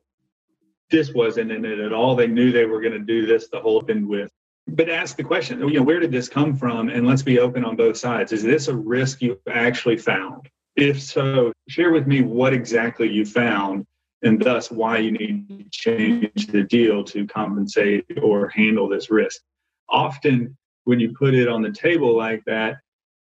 [0.90, 2.14] this wasn't in it at all?
[2.14, 4.30] They knew they were going to do this the whole thing with.
[4.68, 6.88] But ask the question, you know, where did this come from?
[6.88, 8.32] And let's be open on both sides.
[8.32, 10.48] Is this a risk you actually found?
[10.76, 13.86] If so, share with me what exactly you found
[14.22, 19.40] and thus why you need to change the deal to compensate or handle this risk.
[19.88, 22.78] Often, when you put it on the table like that,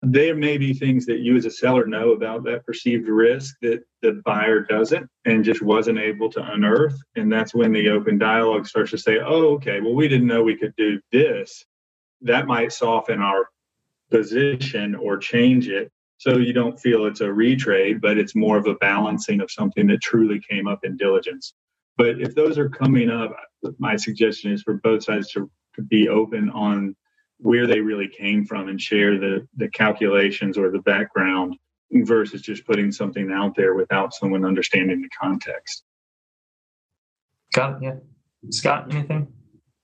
[0.02, 3.84] there may be things that you as a seller know about that perceived risk that
[4.02, 6.98] the buyer doesn't and just wasn't able to unearth.
[7.18, 10.42] And that's when the open dialogue starts to say, oh, okay, well, we didn't know
[10.42, 11.66] we could do this.
[12.22, 13.50] That might soften our
[14.10, 18.68] position or change it so you don't feel it's a retrade, but it's more of
[18.68, 21.54] a balancing of something that truly came up in diligence.
[21.98, 23.36] But if those are coming up,
[23.80, 26.96] my suggestion is for both sides to, to be open on
[27.40, 31.56] where they really came from and share the, the calculations or the background
[31.92, 35.84] versus just putting something out there without someone understanding the context.
[37.54, 37.84] Got it.
[37.84, 37.96] Yeah.
[38.52, 39.28] Scott, anything?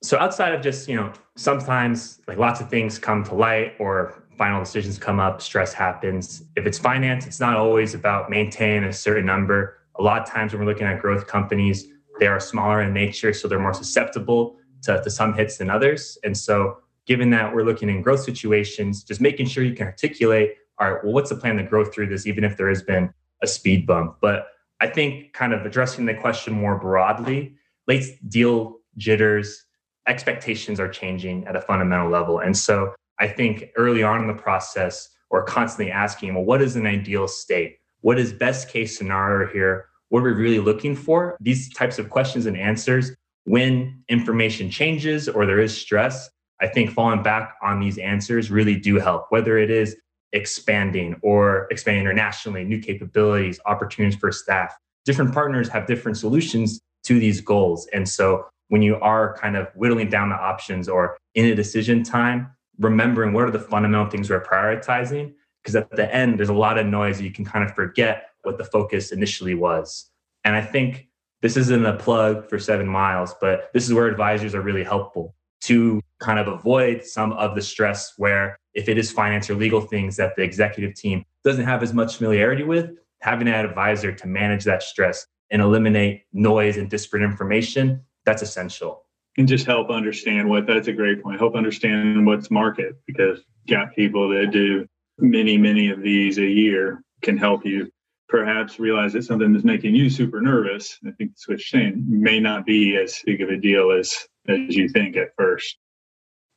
[0.03, 4.23] So outside of just, you know, sometimes like lots of things come to light or
[4.37, 6.43] final decisions come up, stress happens.
[6.55, 9.79] If it's finance, it's not always about maintaining a certain number.
[9.97, 11.87] A lot of times when we're looking at growth companies,
[12.19, 16.17] they are smaller in nature, so they're more susceptible to, to some hits than others.
[16.23, 20.55] And so, given that we're looking in growth situations, just making sure you can articulate,
[20.79, 23.13] all right, well, what's the plan to grow through this, even if there has been
[23.41, 24.17] a speed bump?
[24.21, 24.47] But
[24.81, 27.55] I think kind of addressing the question more broadly,
[27.87, 29.65] late deal jitters,
[30.07, 32.39] expectations are changing at a fundamental level.
[32.39, 36.75] And so I think early on in the process, we're constantly asking, well, what is
[36.75, 37.77] an ideal state?
[38.01, 39.87] What is best case scenario here?
[40.09, 41.37] What are we really looking for?
[41.39, 43.11] These types of questions and answers
[43.45, 46.29] when information changes or there is stress,
[46.61, 49.97] I think falling back on these answers really do help, whether it is
[50.31, 54.75] expanding or expanding internationally, new capabilities, opportunities for staff.
[55.05, 57.87] Different partners have different solutions to these goals.
[57.93, 62.03] And so when you are kind of whittling down the options or in a decision
[62.03, 62.49] time,
[62.79, 65.33] remembering what are the fundamental things we're prioritizing.
[65.63, 67.19] Because at the end, there's a lot of noise.
[67.19, 70.09] You can kind of forget what the focus initially was.
[70.43, 71.07] And I think
[71.41, 75.35] this isn't a plug for seven miles, but this is where advisors are really helpful
[75.65, 79.81] to kind of avoid some of the stress where if it is finance or legal
[79.81, 82.91] things that the executive team doesn't have as much familiarity with,
[83.21, 89.03] having an advisor to manage that stress and eliminate noise and disparate information, that's essential.
[89.37, 91.39] And just help understand what that's a great point.
[91.39, 94.85] Help understand what's market because got people that do
[95.17, 97.89] many, many of these a year can help you
[98.27, 100.99] perhaps realize that something that's making you super nervous.
[101.05, 104.15] I think that's what saying may not be as big of a deal as
[104.47, 105.77] as you think at first.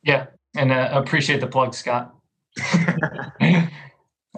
[0.02, 2.14] Yeah, and uh, appreciate the plug, Scott.
[2.70, 3.66] uh,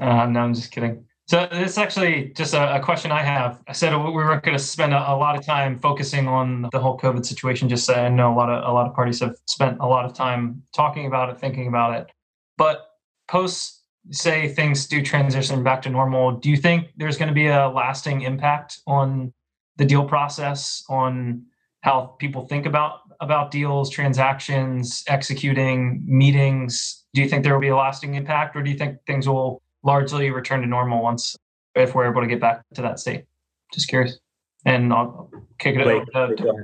[0.01, 1.05] no, I'm just kidding.
[1.31, 3.63] So this is actually just a, a, question I have.
[3.69, 6.81] I said we weren't going to spend a, a, lot of time focusing on the
[6.81, 7.69] whole COVID situation.
[7.69, 10.05] Just so I know a lot of a lot of parties have spent a lot
[10.05, 12.11] of time talking about it, thinking about it.
[12.59, 12.85] But
[13.29, 13.80] post,
[14.11, 17.69] say things do transition back to normal, do you think there's going to be a
[17.69, 19.33] lasting impact on
[19.77, 21.45] the deal process, on
[21.83, 27.05] how people think about about deals, transactions, executing meetings?
[27.15, 29.63] Do you think there will be a lasting impact, or do you think things will
[29.83, 31.37] largely return to normal once
[31.75, 33.25] if we're able to get back to that state.
[33.73, 34.19] Just curious.
[34.65, 36.55] And I'll kick it Blake, over to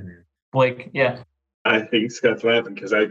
[0.51, 0.89] Blake.
[0.93, 1.23] Yeah.
[1.65, 3.07] I think Scott's laughing because I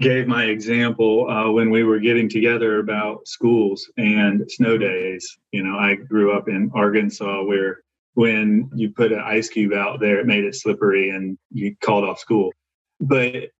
[0.00, 5.38] gave my example uh, when we were getting together about schools and snow days.
[5.52, 7.80] You know, I grew up in Arkansas where
[8.14, 12.04] when you put an ice cube out there, it made it slippery and you called
[12.04, 12.52] off school.
[13.00, 13.50] But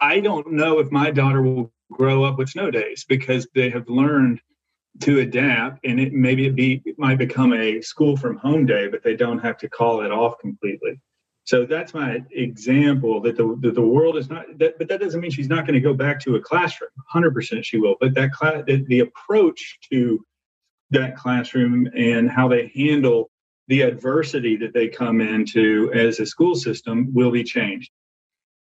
[0.00, 3.88] I don't know if my daughter will grow up with snow days because they have
[3.88, 4.40] learned–
[5.00, 8.86] to adapt and it maybe it be it might become a school from home day
[8.86, 11.00] but they don't have to call it off completely
[11.44, 15.20] so that's my example that the that the world is not that, but that doesn't
[15.20, 18.32] mean she's not going to go back to a classroom 100% she will but that
[18.32, 20.24] class the, the approach to
[20.90, 23.30] that classroom and how they handle
[23.68, 27.90] the adversity that they come into as a school system will be changed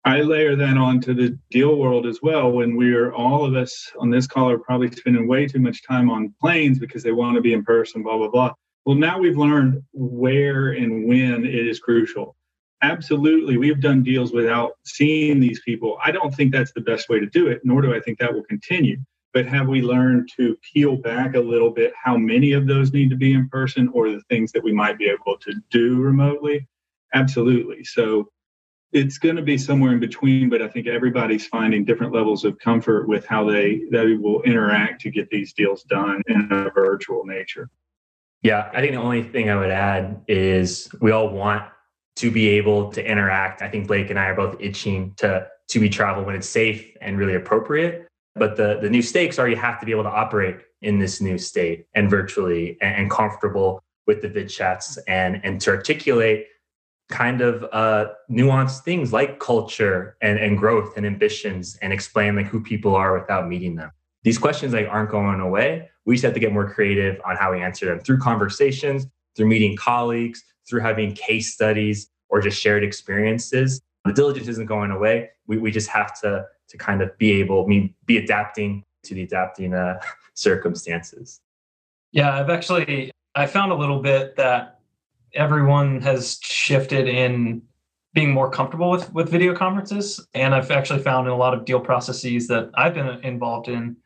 [0.05, 2.51] I layer that onto the deal world as well.
[2.51, 6.09] When we're all of us on this call are probably spending way too much time
[6.09, 8.55] on planes because they want to be in person, blah, blah, blah.
[8.87, 12.35] Well, now we've learned where and when it is crucial.
[12.83, 15.99] Absolutely, we've done deals without seeing these people.
[16.03, 18.33] I don't think that's the best way to do it, nor do I think that
[18.33, 18.99] will continue.
[19.33, 23.11] But have we learned to peel back a little bit how many of those need
[23.11, 26.67] to be in person or the things that we might be able to do remotely?
[27.15, 27.85] Absolutely.
[27.85, 28.31] So
[28.93, 32.59] it's going to be somewhere in between, but I think everybody's finding different levels of
[32.59, 37.25] comfort with how they they will interact to get these deals done in a virtual
[37.25, 37.69] nature.
[38.43, 41.63] Yeah, I think the only thing I would add is we all want
[42.21, 43.63] to be able to interact.
[43.63, 46.97] I think Blake and I are both itching to to be travel when it's safe
[47.01, 48.07] and really appropriate.
[48.35, 51.21] But the the new stakes are you have to be able to operate in this
[51.21, 56.47] new state and virtually and, and comfortable with the vid chats and and to articulate
[57.09, 62.47] kind of uh, nuanced things like culture and, and growth and ambitions and explain like
[62.47, 63.91] who people are without meeting them.
[64.23, 65.89] These questions like aren't going away.
[66.05, 69.49] We just have to get more creative on how we answer them through conversations, through
[69.49, 73.83] meeting colleagues, through having case studies or just shared experiences.
[74.05, 75.31] The diligence isn't going away.
[75.47, 79.25] We, we just have to to kind of be able, be, be adapting to the
[79.25, 80.01] adapting uh,
[80.35, 81.41] circumstances.
[82.13, 84.79] Yeah, I've actually I found a little bit that
[85.35, 87.63] everyone has shifted in
[88.13, 91.65] being more comfortable with with video conferences and i've actually found in a lot of
[91.65, 93.97] deal processes that i've been involved in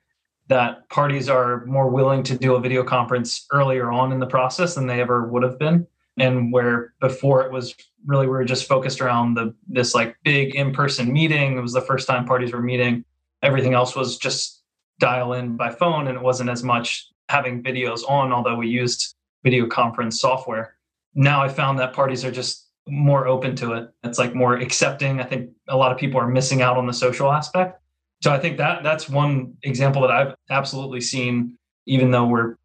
[0.49, 4.75] that parties are more willing to do a video conference earlier on in the process
[4.75, 5.87] than they ever would have been
[6.17, 7.75] and where before it was
[8.07, 11.81] really we were just focused around the this like big in-person meeting it was the
[11.81, 13.05] first time parties were meeting
[13.43, 14.63] everything else was just
[15.01, 19.15] dial in by phone and it wasn't as much having videos on although we used
[19.43, 20.77] video conference software
[21.15, 23.91] now I found that parties are just more open to it.
[24.03, 25.21] It's like more accepting.
[25.21, 27.81] I think a lot of people are missing out on the social aspect.
[28.23, 31.57] So I think that that's one example that I've absolutely seen,
[31.87, 32.57] even though we're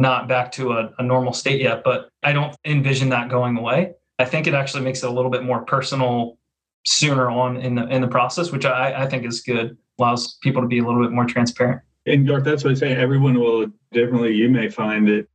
[0.00, 3.92] not back to a, a normal state yet, but I don't envision that going away.
[4.18, 6.38] I think it actually makes it a little bit more personal
[6.86, 10.62] sooner on in the in the process, which I, I think is good, allows people
[10.62, 11.82] to be a little bit more transparent.
[12.06, 12.94] And Garth, that's what I say.
[12.94, 14.34] Everyone will differently.
[14.34, 15.26] You may find that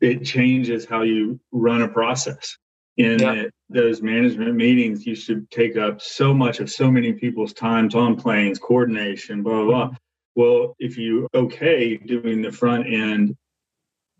[0.00, 2.56] it changes how you run a process.
[2.96, 3.44] In yeah.
[3.68, 8.16] those management meetings, you should take up so much of so many people's times on
[8.16, 9.96] planes, coordination, blah, blah, blah.
[10.34, 13.36] Well, if you okay doing the front end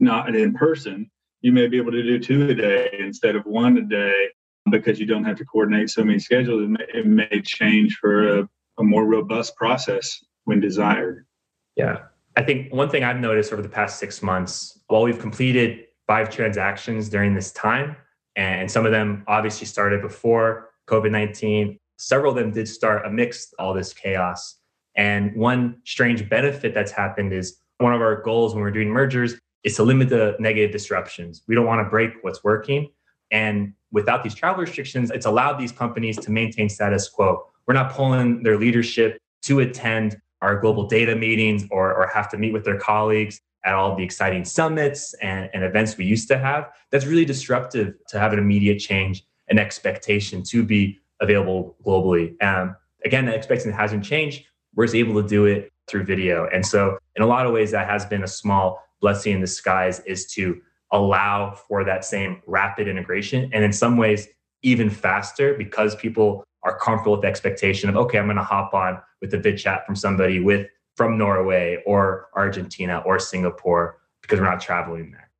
[0.00, 3.76] not in person, you may be able to do two a day instead of one
[3.78, 4.28] a day.
[4.70, 6.62] because you don't have to coordinate so many schedules.
[6.62, 11.26] It may, it may change for a, a more robust process when desired.
[11.74, 12.00] Yeah.
[12.36, 16.28] I think one thing I've noticed over the past six months, while we've completed five
[16.28, 17.96] transactions during this time,
[18.36, 23.54] and some of them obviously started before COVID 19, several of them did start amidst
[23.58, 24.56] all this chaos.
[24.96, 29.34] And one strange benefit that's happened is one of our goals when we're doing mergers
[29.64, 31.42] is to limit the negative disruptions.
[31.46, 32.90] We don't want to break what's working.
[33.30, 37.46] And without these travel restrictions, it's allowed these companies to maintain status quo.
[37.66, 42.38] We're not pulling their leadership to attend our global data meetings or, or have to
[42.38, 46.38] meet with their colleagues at all the exciting summits and, and events we used to
[46.38, 46.70] have.
[46.90, 52.40] That's really disruptive to have an immediate change and expectation to be available globally.
[52.42, 54.44] Um, again, the expectation hasn't changed.
[54.74, 56.48] We're able to do it through video.
[56.52, 60.00] And so, in a lot of ways, that has been a small blessing in disguise
[60.00, 60.60] is to
[60.92, 63.50] allow for that same rapid integration.
[63.52, 64.28] And in some ways,
[64.62, 68.74] even faster because people are comfortable with the expectation of, okay, I'm going to hop
[68.74, 74.40] on with a vid chat from somebody with from Norway or Argentina or Singapore because
[74.40, 75.30] we're not traveling there.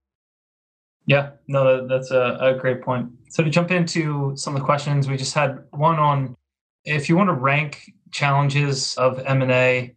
[1.06, 3.10] Yeah, no, that's a, a great point.
[3.30, 6.36] So to jump into some of the questions, we just had one on
[6.84, 9.94] if you want to rank challenges of M&A,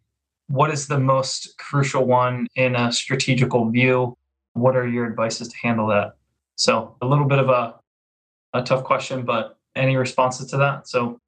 [0.51, 4.17] what is the most crucial one in a strategical view?
[4.53, 6.15] What are your advices to handle that?
[6.55, 7.75] So a little bit of a,
[8.53, 10.89] a tough question, but any responses to that?
[10.89, 11.19] So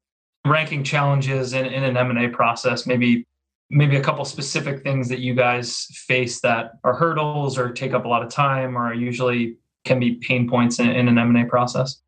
[0.46, 3.26] ranking challenges in, in an M&A process, maybe
[3.70, 8.04] maybe a couple specific things that you guys face that are hurdles or take up
[8.04, 12.02] a lot of time or usually can be pain points in, in an M&A process?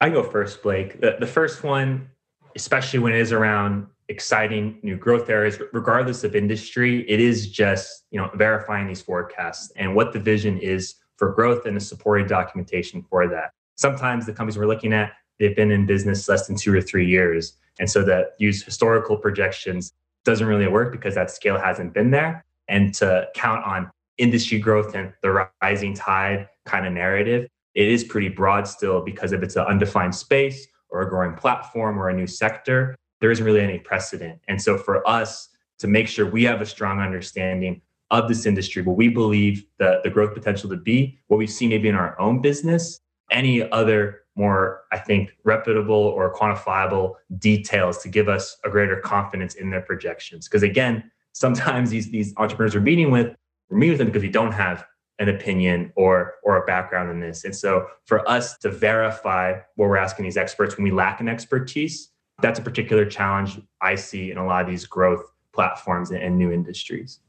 [0.00, 1.00] I go first, Blake.
[1.00, 2.08] The, the first one,
[2.54, 8.04] especially when it is around exciting new growth areas, regardless of industry, it is just
[8.10, 12.26] you know verifying these forecasts and what the vision is for growth and the supporting
[12.26, 13.50] documentation for that.
[13.76, 17.06] Sometimes the companies we're looking at, they've been in business less than two or three
[17.06, 17.54] years.
[17.78, 19.92] And so that use historical projections
[20.24, 22.44] doesn't really work because that scale hasn't been there.
[22.68, 28.02] And to count on industry growth and the rising tide kind of narrative, it is
[28.02, 32.14] pretty broad still because if it's an undefined space or a growing platform or a
[32.14, 34.40] new sector, there isn't really any precedent.
[34.48, 35.48] And so for us
[35.78, 40.00] to make sure we have a strong understanding of this industry, what we believe the,
[40.04, 43.00] the growth potential to be, what we see maybe in our own business,
[43.30, 49.54] any other more, I think, reputable or quantifiable details to give us a greater confidence
[49.54, 50.46] in their projections.
[50.46, 53.34] Because again, sometimes these, these entrepreneurs we're meeting with,
[53.70, 54.84] we're meeting with them because we don't have
[55.18, 57.44] an opinion or or a background in this.
[57.44, 61.28] And so for us to verify what we're asking these experts when we lack an
[61.28, 62.10] expertise,
[62.40, 66.52] that's a particular challenge I see in a lot of these growth platforms and new
[66.52, 67.20] industries.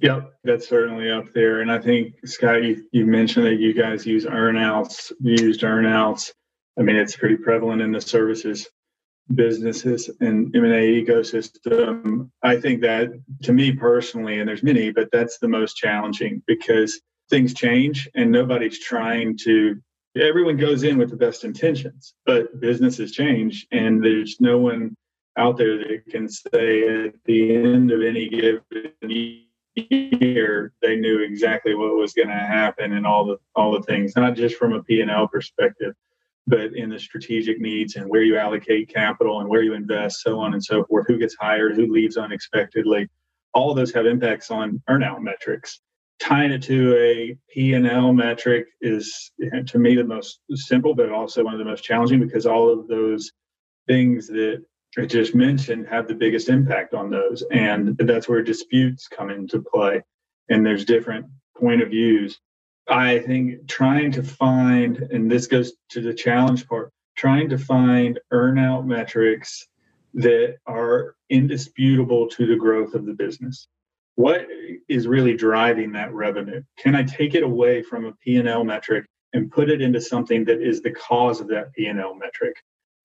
[0.00, 1.60] Yep, that's certainly up there.
[1.60, 6.32] And I think Scott, you, you mentioned that you guys use earnouts, used earnouts.
[6.78, 8.66] I mean, it's pretty prevalent in the services
[9.34, 12.30] businesses and M&A ecosystem.
[12.42, 13.10] I think that
[13.42, 18.30] to me personally, and there's many, but that's the most challenging because things change and
[18.30, 19.80] nobody's trying to
[20.16, 24.96] everyone goes in with the best intentions, but businesses change and there's no one
[25.36, 28.66] out there that can say at the end of any given
[29.76, 34.16] year they knew exactly what was going to happen and all the all the things
[34.16, 35.94] not just from a p&l perspective
[36.50, 40.40] but in the strategic needs and where you allocate capital and where you invest, so
[40.40, 43.08] on and so forth, who gets hired, who leaves unexpectedly.
[43.54, 45.80] All of those have impacts on earnout metrics.
[46.20, 49.32] Tying it to a P&L metric is,
[49.66, 52.86] to me, the most simple, but also one of the most challenging because all of
[52.88, 53.32] those
[53.88, 54.62] things that
[54.98, 57.42] I just mentioned have the biggest impact on those.
[57.50, 60.02] And that's where disputes come into play.
[60.50, 62.38] And there's different point of views
[62.90, 68.18] I think trying to find, and this goes to the challenge part, trying to find
[68.32, 69.68] earnout metrics
[70.14, 73.68] that are indisputable to the growth of the business.
[74.20, 74.46] What
[74.86, 76.62] is really driving that revenue?
[76.78, 80.60] Can I take it away from a P&L metric and put it into something that
[80.60, 82.54] is the cause of that P&L metric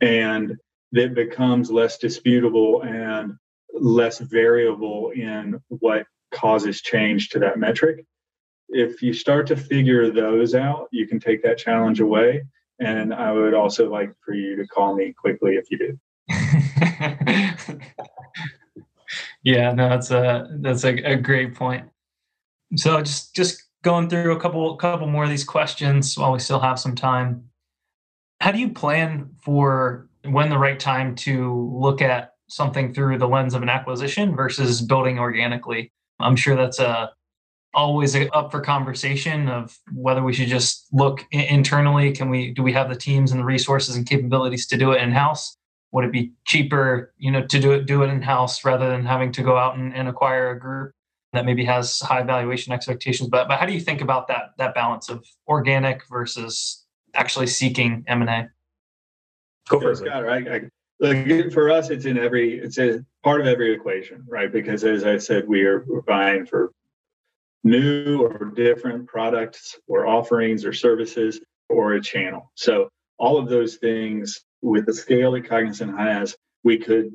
[0.02, 0.58] and
[0.92, 3.36] that becomes less disputable and
[3.74, 8.04] less variable in what causes change to that metric?
[8.70, 12.44] if you start to figure those out, you can take that challenge away.
[12.80, 15.98] And I would also like for you to call me quickly if you do.
[19.46, 21.88] yeah, no, that's a that's a, a great point.
[22.76, 26.60] So just just going through a couple couple more of these questions while we still
[26.60, 27.44] have some time.
[28.42, 33.28] How do you plan for when the right time to look at something through the
[33.28, 35.92] lens of an acquisition versus building organically?
[36.20, 37.12] I'm sure that's a
[37.76, 42.14] always up for conversation of whether we should just look internally.
[42.14, 45.04] Can we do we have the teams and the resources and capabilities to do it
[45.04, 45.56] in house?
[45.96, 49.06] Would it be cheaper, you know, to do it do it in house rather than
[49.06, 50.92] having to go out and, and acquire a group
[51.32, 53.30] that maybe has high valuation expectations?
[53.30, 58.04] But but how do you think about that that balance of organic versus actually seeking
[58.08, 58.50] M and A?
[59.70, 60.26] Go for it, Scott.
[60.26, 60.46] Right.
[60.46, 60.62] I,
[61.00, 64.52] like for us, it's in every it's a part of every equation, right?
[64.52, 66.74] Because as I said, we are we're buying for
[67.64, 71.40] new or different products or offerings or services
[71.70, 72.52] or a channel.
[72.56, 77.12] So all of those things with the scale that Cognizant has, we could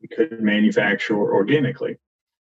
[0.00, 1.96] we could manufacture organically.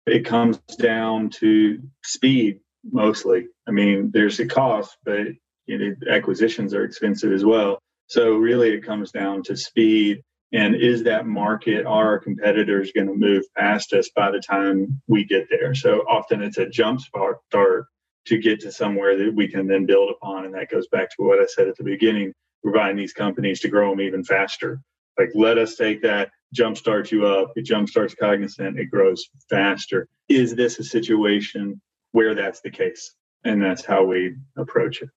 [0.05, 3.47] It comes down to speed mostly.
[3.68, 5.28] I mean, there's a cost, but
[5.66, 7.80] you know, acquisitions are expensive as well.
[8.07, 13.07] So really, it comes down to speed and is that market are our competitors going
[13.07, 16.99] to move past us by the time we get there so often it's a jump
[16.99, 17.86] start
[18.26, 21.18] to get to somewhere that we can then build upon and that goes back to
[21.24, 22.34] what i said at the beginning
[22.64, 24.82] we're buying these companies to grow them even faster
[25.18, 29.30] like let us take that jump start you up it jump starts cognizant it grows
[29.49, 31.80] faster is this a situation
[32.12, 35.10] where that's the case and that's how we approach it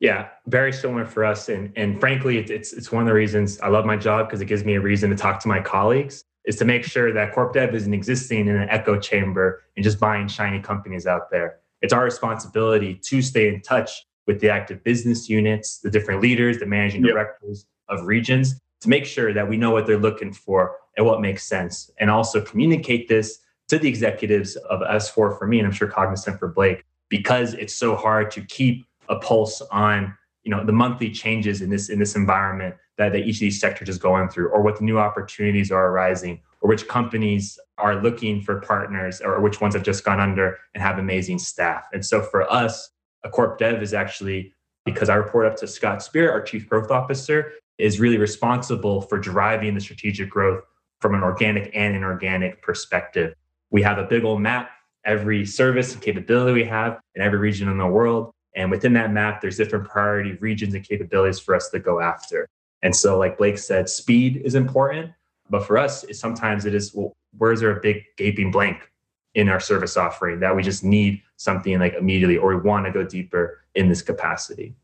[0.00, 3.58] yeah, very similar for us, and and frankly, it's it's, it's one of the reasons
[3.60, 6.24] I love my job because it gives me a reason to talk to my colleagues.
[6.44, 9.98] Is to make sure that corp dev isn't existing in an echo chamber and just
[9.98, 11.60] buying shiny companies out there.
[11.80, 16.58] It's our responsibility to stay in touch with the active business units, the different leaders,
[16.58, 17.12] the managing yep.
[17.12, 21.20] directors of regions, to make sure that we know what they're looking for and what
[21.20, 25.72] makes sense, and also communicate this to the executives of S4 for me, and I'm
[25.72, 30.14] sure cognizant for Blake, because it's so hard to keep a pulse on
[30.44, 33.60] you know the monthly changes in this in this environment that, that each of these
[33.60, 38.00] sectors is going through or what the new opportunities are arising or which companies are
[38.02, 42.04] looking for partners or which ones have just gone under and have amazing staff and
[42.04, 42.90] so for us
[43.24, 44.52] a corp dev is actually
[44.84, 49.18] because i report up to scott Spirit our chief growth officer is really responsible for
[49.18, 50.62] driving the strategic growth
[51.00, 53.34] from an organic and inorganic perspective
[53.70, 54.70] we have a big old map
[55.04, 59.12] every service and capability we have in every region in the world and within that
[59.12, 62.48] map, there's different priority regions and capabilities for us to go after.
[62.82, 65.12] And so, like Blake said, speed is important.
[65.50, 68.90] But for us, sometimes it is, well, where's there a big gaping blank
[69.34, 72.92] in our service offering that we just need something like immediately or we want to
[72.92, 74.74] go deeper in this capacity?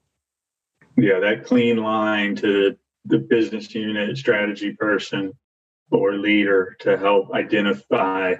[0.97, 5.33] Yeah, that clean line to the business unit strategy person
[5.91, 8.35] or leader to help identify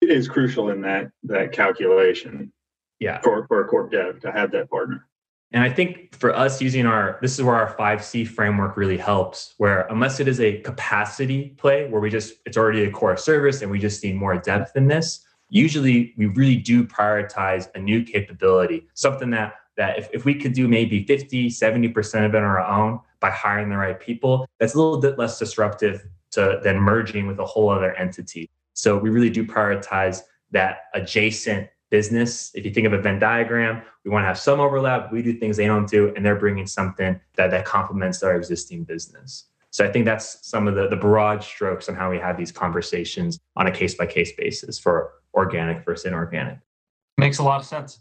[0.00, 2.52] is crucial in that that calculation.
[2.98, 3.20] Yeah.
[3.22, 5.06] For, for a corp dev to have that partner.
[5.52, 9.54] And i think for us using our this is where our 5c framework really helps
[9.56, 13.62] where unless it is a capacity play where we just it's already a core service
[13.62, 18.02] and we just need more depth in this usually we really do prioritize a new
[18.02, 22.42] capability something that that if, if we could do maybe 50 70% of it on
[22.42, 26.78] our own by hiring the right people that's a little bit less disruptive to than
[26.78, 30.22] merging with a whole other entity so we really do prioritize
[30.52, 32.52] that adjacent business.
[32.54, 35.12] If you think of a Venn diagram, we want to have some overlap.
[35.12, 38.84] We do things they don't do, and they're bringing something that that complements our existing
[38.84, 39.46] business.
[39.72, 42.50] So I think that's some of the, the broad strokes on how we have these
[42.50, 46.58] conversations on a case by case basis for organic versus inorganic.
[47.18, 48.00] Makes a lot of sense.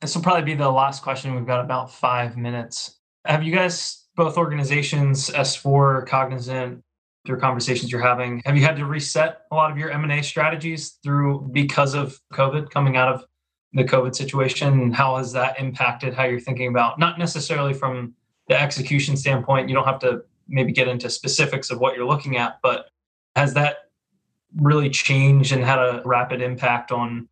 [0.00, 1.34] This will probably be the last question.
[1.34, 2.98] We've got about five minutes.
[3.24, 6.82] Have you guys, both organizations, S4, Cognizant,
[7.28, 10.98] through conversations you're having have you had to reset a lot of your m&a strategies
[11.02, 13.22] through because of covid coming out of
[13.74, 18.14] the covid situation how has that impacted how you're thinking about not necessarily from
[18.48, 22.38] the execution standpoint you don't have to maybe get into specifics of what you're looking
[22.38, 22.86] at but
[23.36, 23.87] has that
[24.56, 27.28] really changed and had a rapid impact on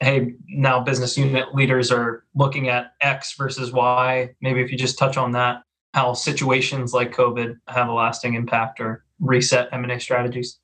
[0.00, 4.98] hey now business unit leaders are looking at x versus y maybe if you just
[4.98, 5.62] touch on that
[5.94, 10.58] how situations like covid have a lasting impact or reset M&A strategies?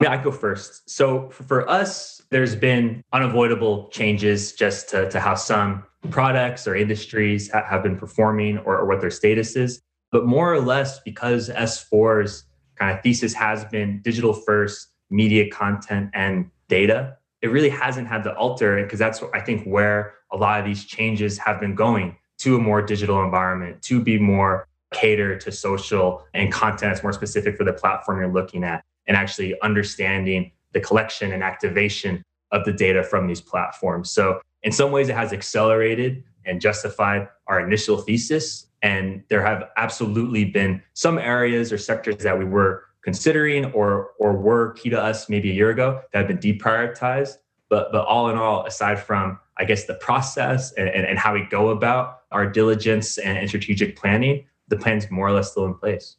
[0.00, 0.88] Yeah, I go first.
[0.88, 7.50] So for us, there's been unavoidable changes just to, to how some products or industries
[7.50, 9.80] have been performing or, or what their status is.
[10.12, 12.44] But more or less, because S4's
[12.78, 18.24] kind of thesis has been digital first, media content, and data, it really hasn't had
[18.24, 22.16] to alter because that's I think where a lot of these changes have been going
[22.38, 27.12] to a more digital environment, to be more cater to social and content that's more
[27.12, 32.22] specific for the platform you're looking at and actually understanding the collection and activation
[32.52, 34.10] of the data from these platforms.
[34.10, 38.66] So, in some ways, it has accelerated and justified our initial thesis.
[38.82, 44.36] And there have absolutely been some areas or sectors that we were considering or or
[44.36, 47.38] were key to us maybe a year ago that have been deprioritized.
[47.68, 51.34] But but all in all, aside from I guess, the process and, and, and how
[51.34, 55.74] we go about our diligence and, strategic planning, the plan's more or less still in
[55.74, 56.16] place.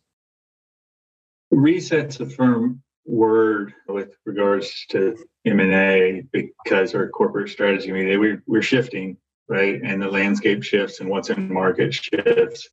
[1.51, 8.43] Reset's a firm word with regards to M&A because our corporate strategy, I mean, we're,
[8.45, 9.17] we're shifting,
[9.49, 9.81] right?
[9.83, 12.69] And the landscape shifts and what's in market shifts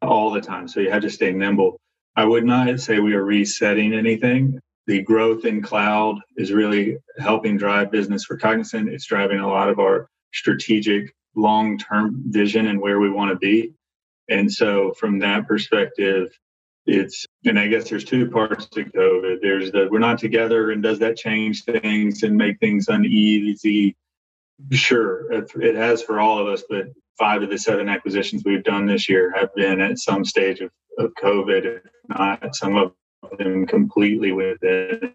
[0.00, 0.68] all the time.
[0.68, 1.78] So you have to stay nimble.
[2.14, 4.58] I would not say we are resetting anything.
[4.86, 8.88] The growth in cloud is really helping drive business for Cognizant.
[8.88, 13.36] It's driving a lot of our strategic long term vision and where we want to
[13.36, 13.74] be.
[14.28, 16.36] And so, from that perspective,
[16.86, 19.38] it's, and I guess there's two parts to COVID.
[19.42, 23.96] There's the we're not together, and does that change things and make things uneasy?
[24.72, 26.86] Sure, it has for all of us, but
[27.18, 30.70] five of the seven acquisitions we've done this year have been at some stage of,
[30.98, 32.92] of COVID, if not some of
[33.38, 35.12] them completely with it.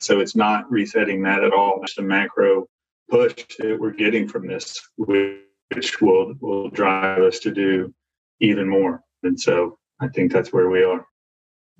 [0.00, 1.80] So it's not resetting that at all.
[1.82, 2.66] It's a macro
[3.10, 7.92] push that we're getting from this, which will will drive us to do
[8.40, 9.02] even more.
[9.22, 11.04] And so I think that's where we are.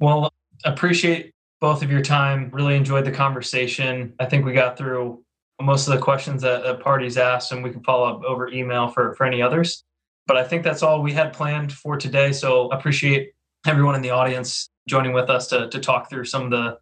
[0.01, 0.33] Well,
[0.65, 2.51] appreciate both of your time.
[2.53, 4.15] Really enjoyed the conversation.
[4.19, 5.23] I think we got through
[5.61, 8.89] most of the questions that, that parties asked, and we can follow up over email
[8.89, 9.85] for, for any others.
[10.27, 12.33] But I think that's all we had planned for today.
[12.33, 13.33] So appreciate
[13.67, 16.79] everyone in the audience joining with us to, to talk through some of the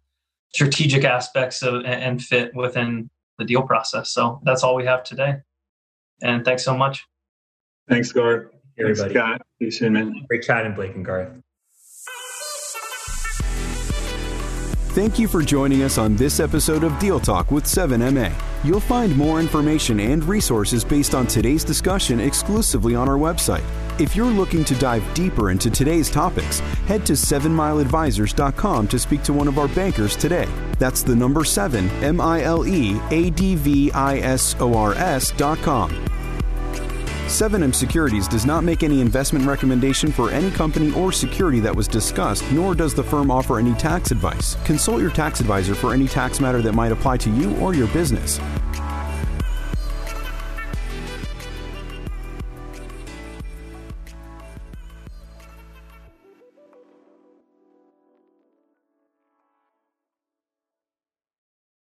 [0.53, 4.11] strategic aspects of, and fit within the deal process.
[4.11, 5.37] So that's all we have today.
[6.21, 7.05] And thanks so much.
[7.89, 8.51] Thanks, Garth.
[8.79, 9.41] Thanks, Scott.
[9.59, 10.25] See you soon, man.
[10.27, 11.29] Great chatting, Blake and Garth.
[14.97, 18.33] Thank you for joining us on this episode of Deal Talk with 7MA.
[18.63, 23.61] You'll find more information and resources based on today's discussion exclusively on our website.
[24.01, 29.33] If you're looking to dive deeper into today's topics, head to 7mileadvisors.com to speak to
[29.33, 30.47] one of our bankers today.
[30.79, 34.95] That's the number 7, M I L E A D V I S O R
[34.95, 35.91] S.com.
[37.27, 41.85] 7M Securities does not make any investment recommendation for any company or security that was
[41.85, 44.55] discussed, nor does the firm offer any tax advice.
[44.63, 47.87] Consult your tax advisor for any tax matter that might apply to you or your
[47.87, 48.39] business.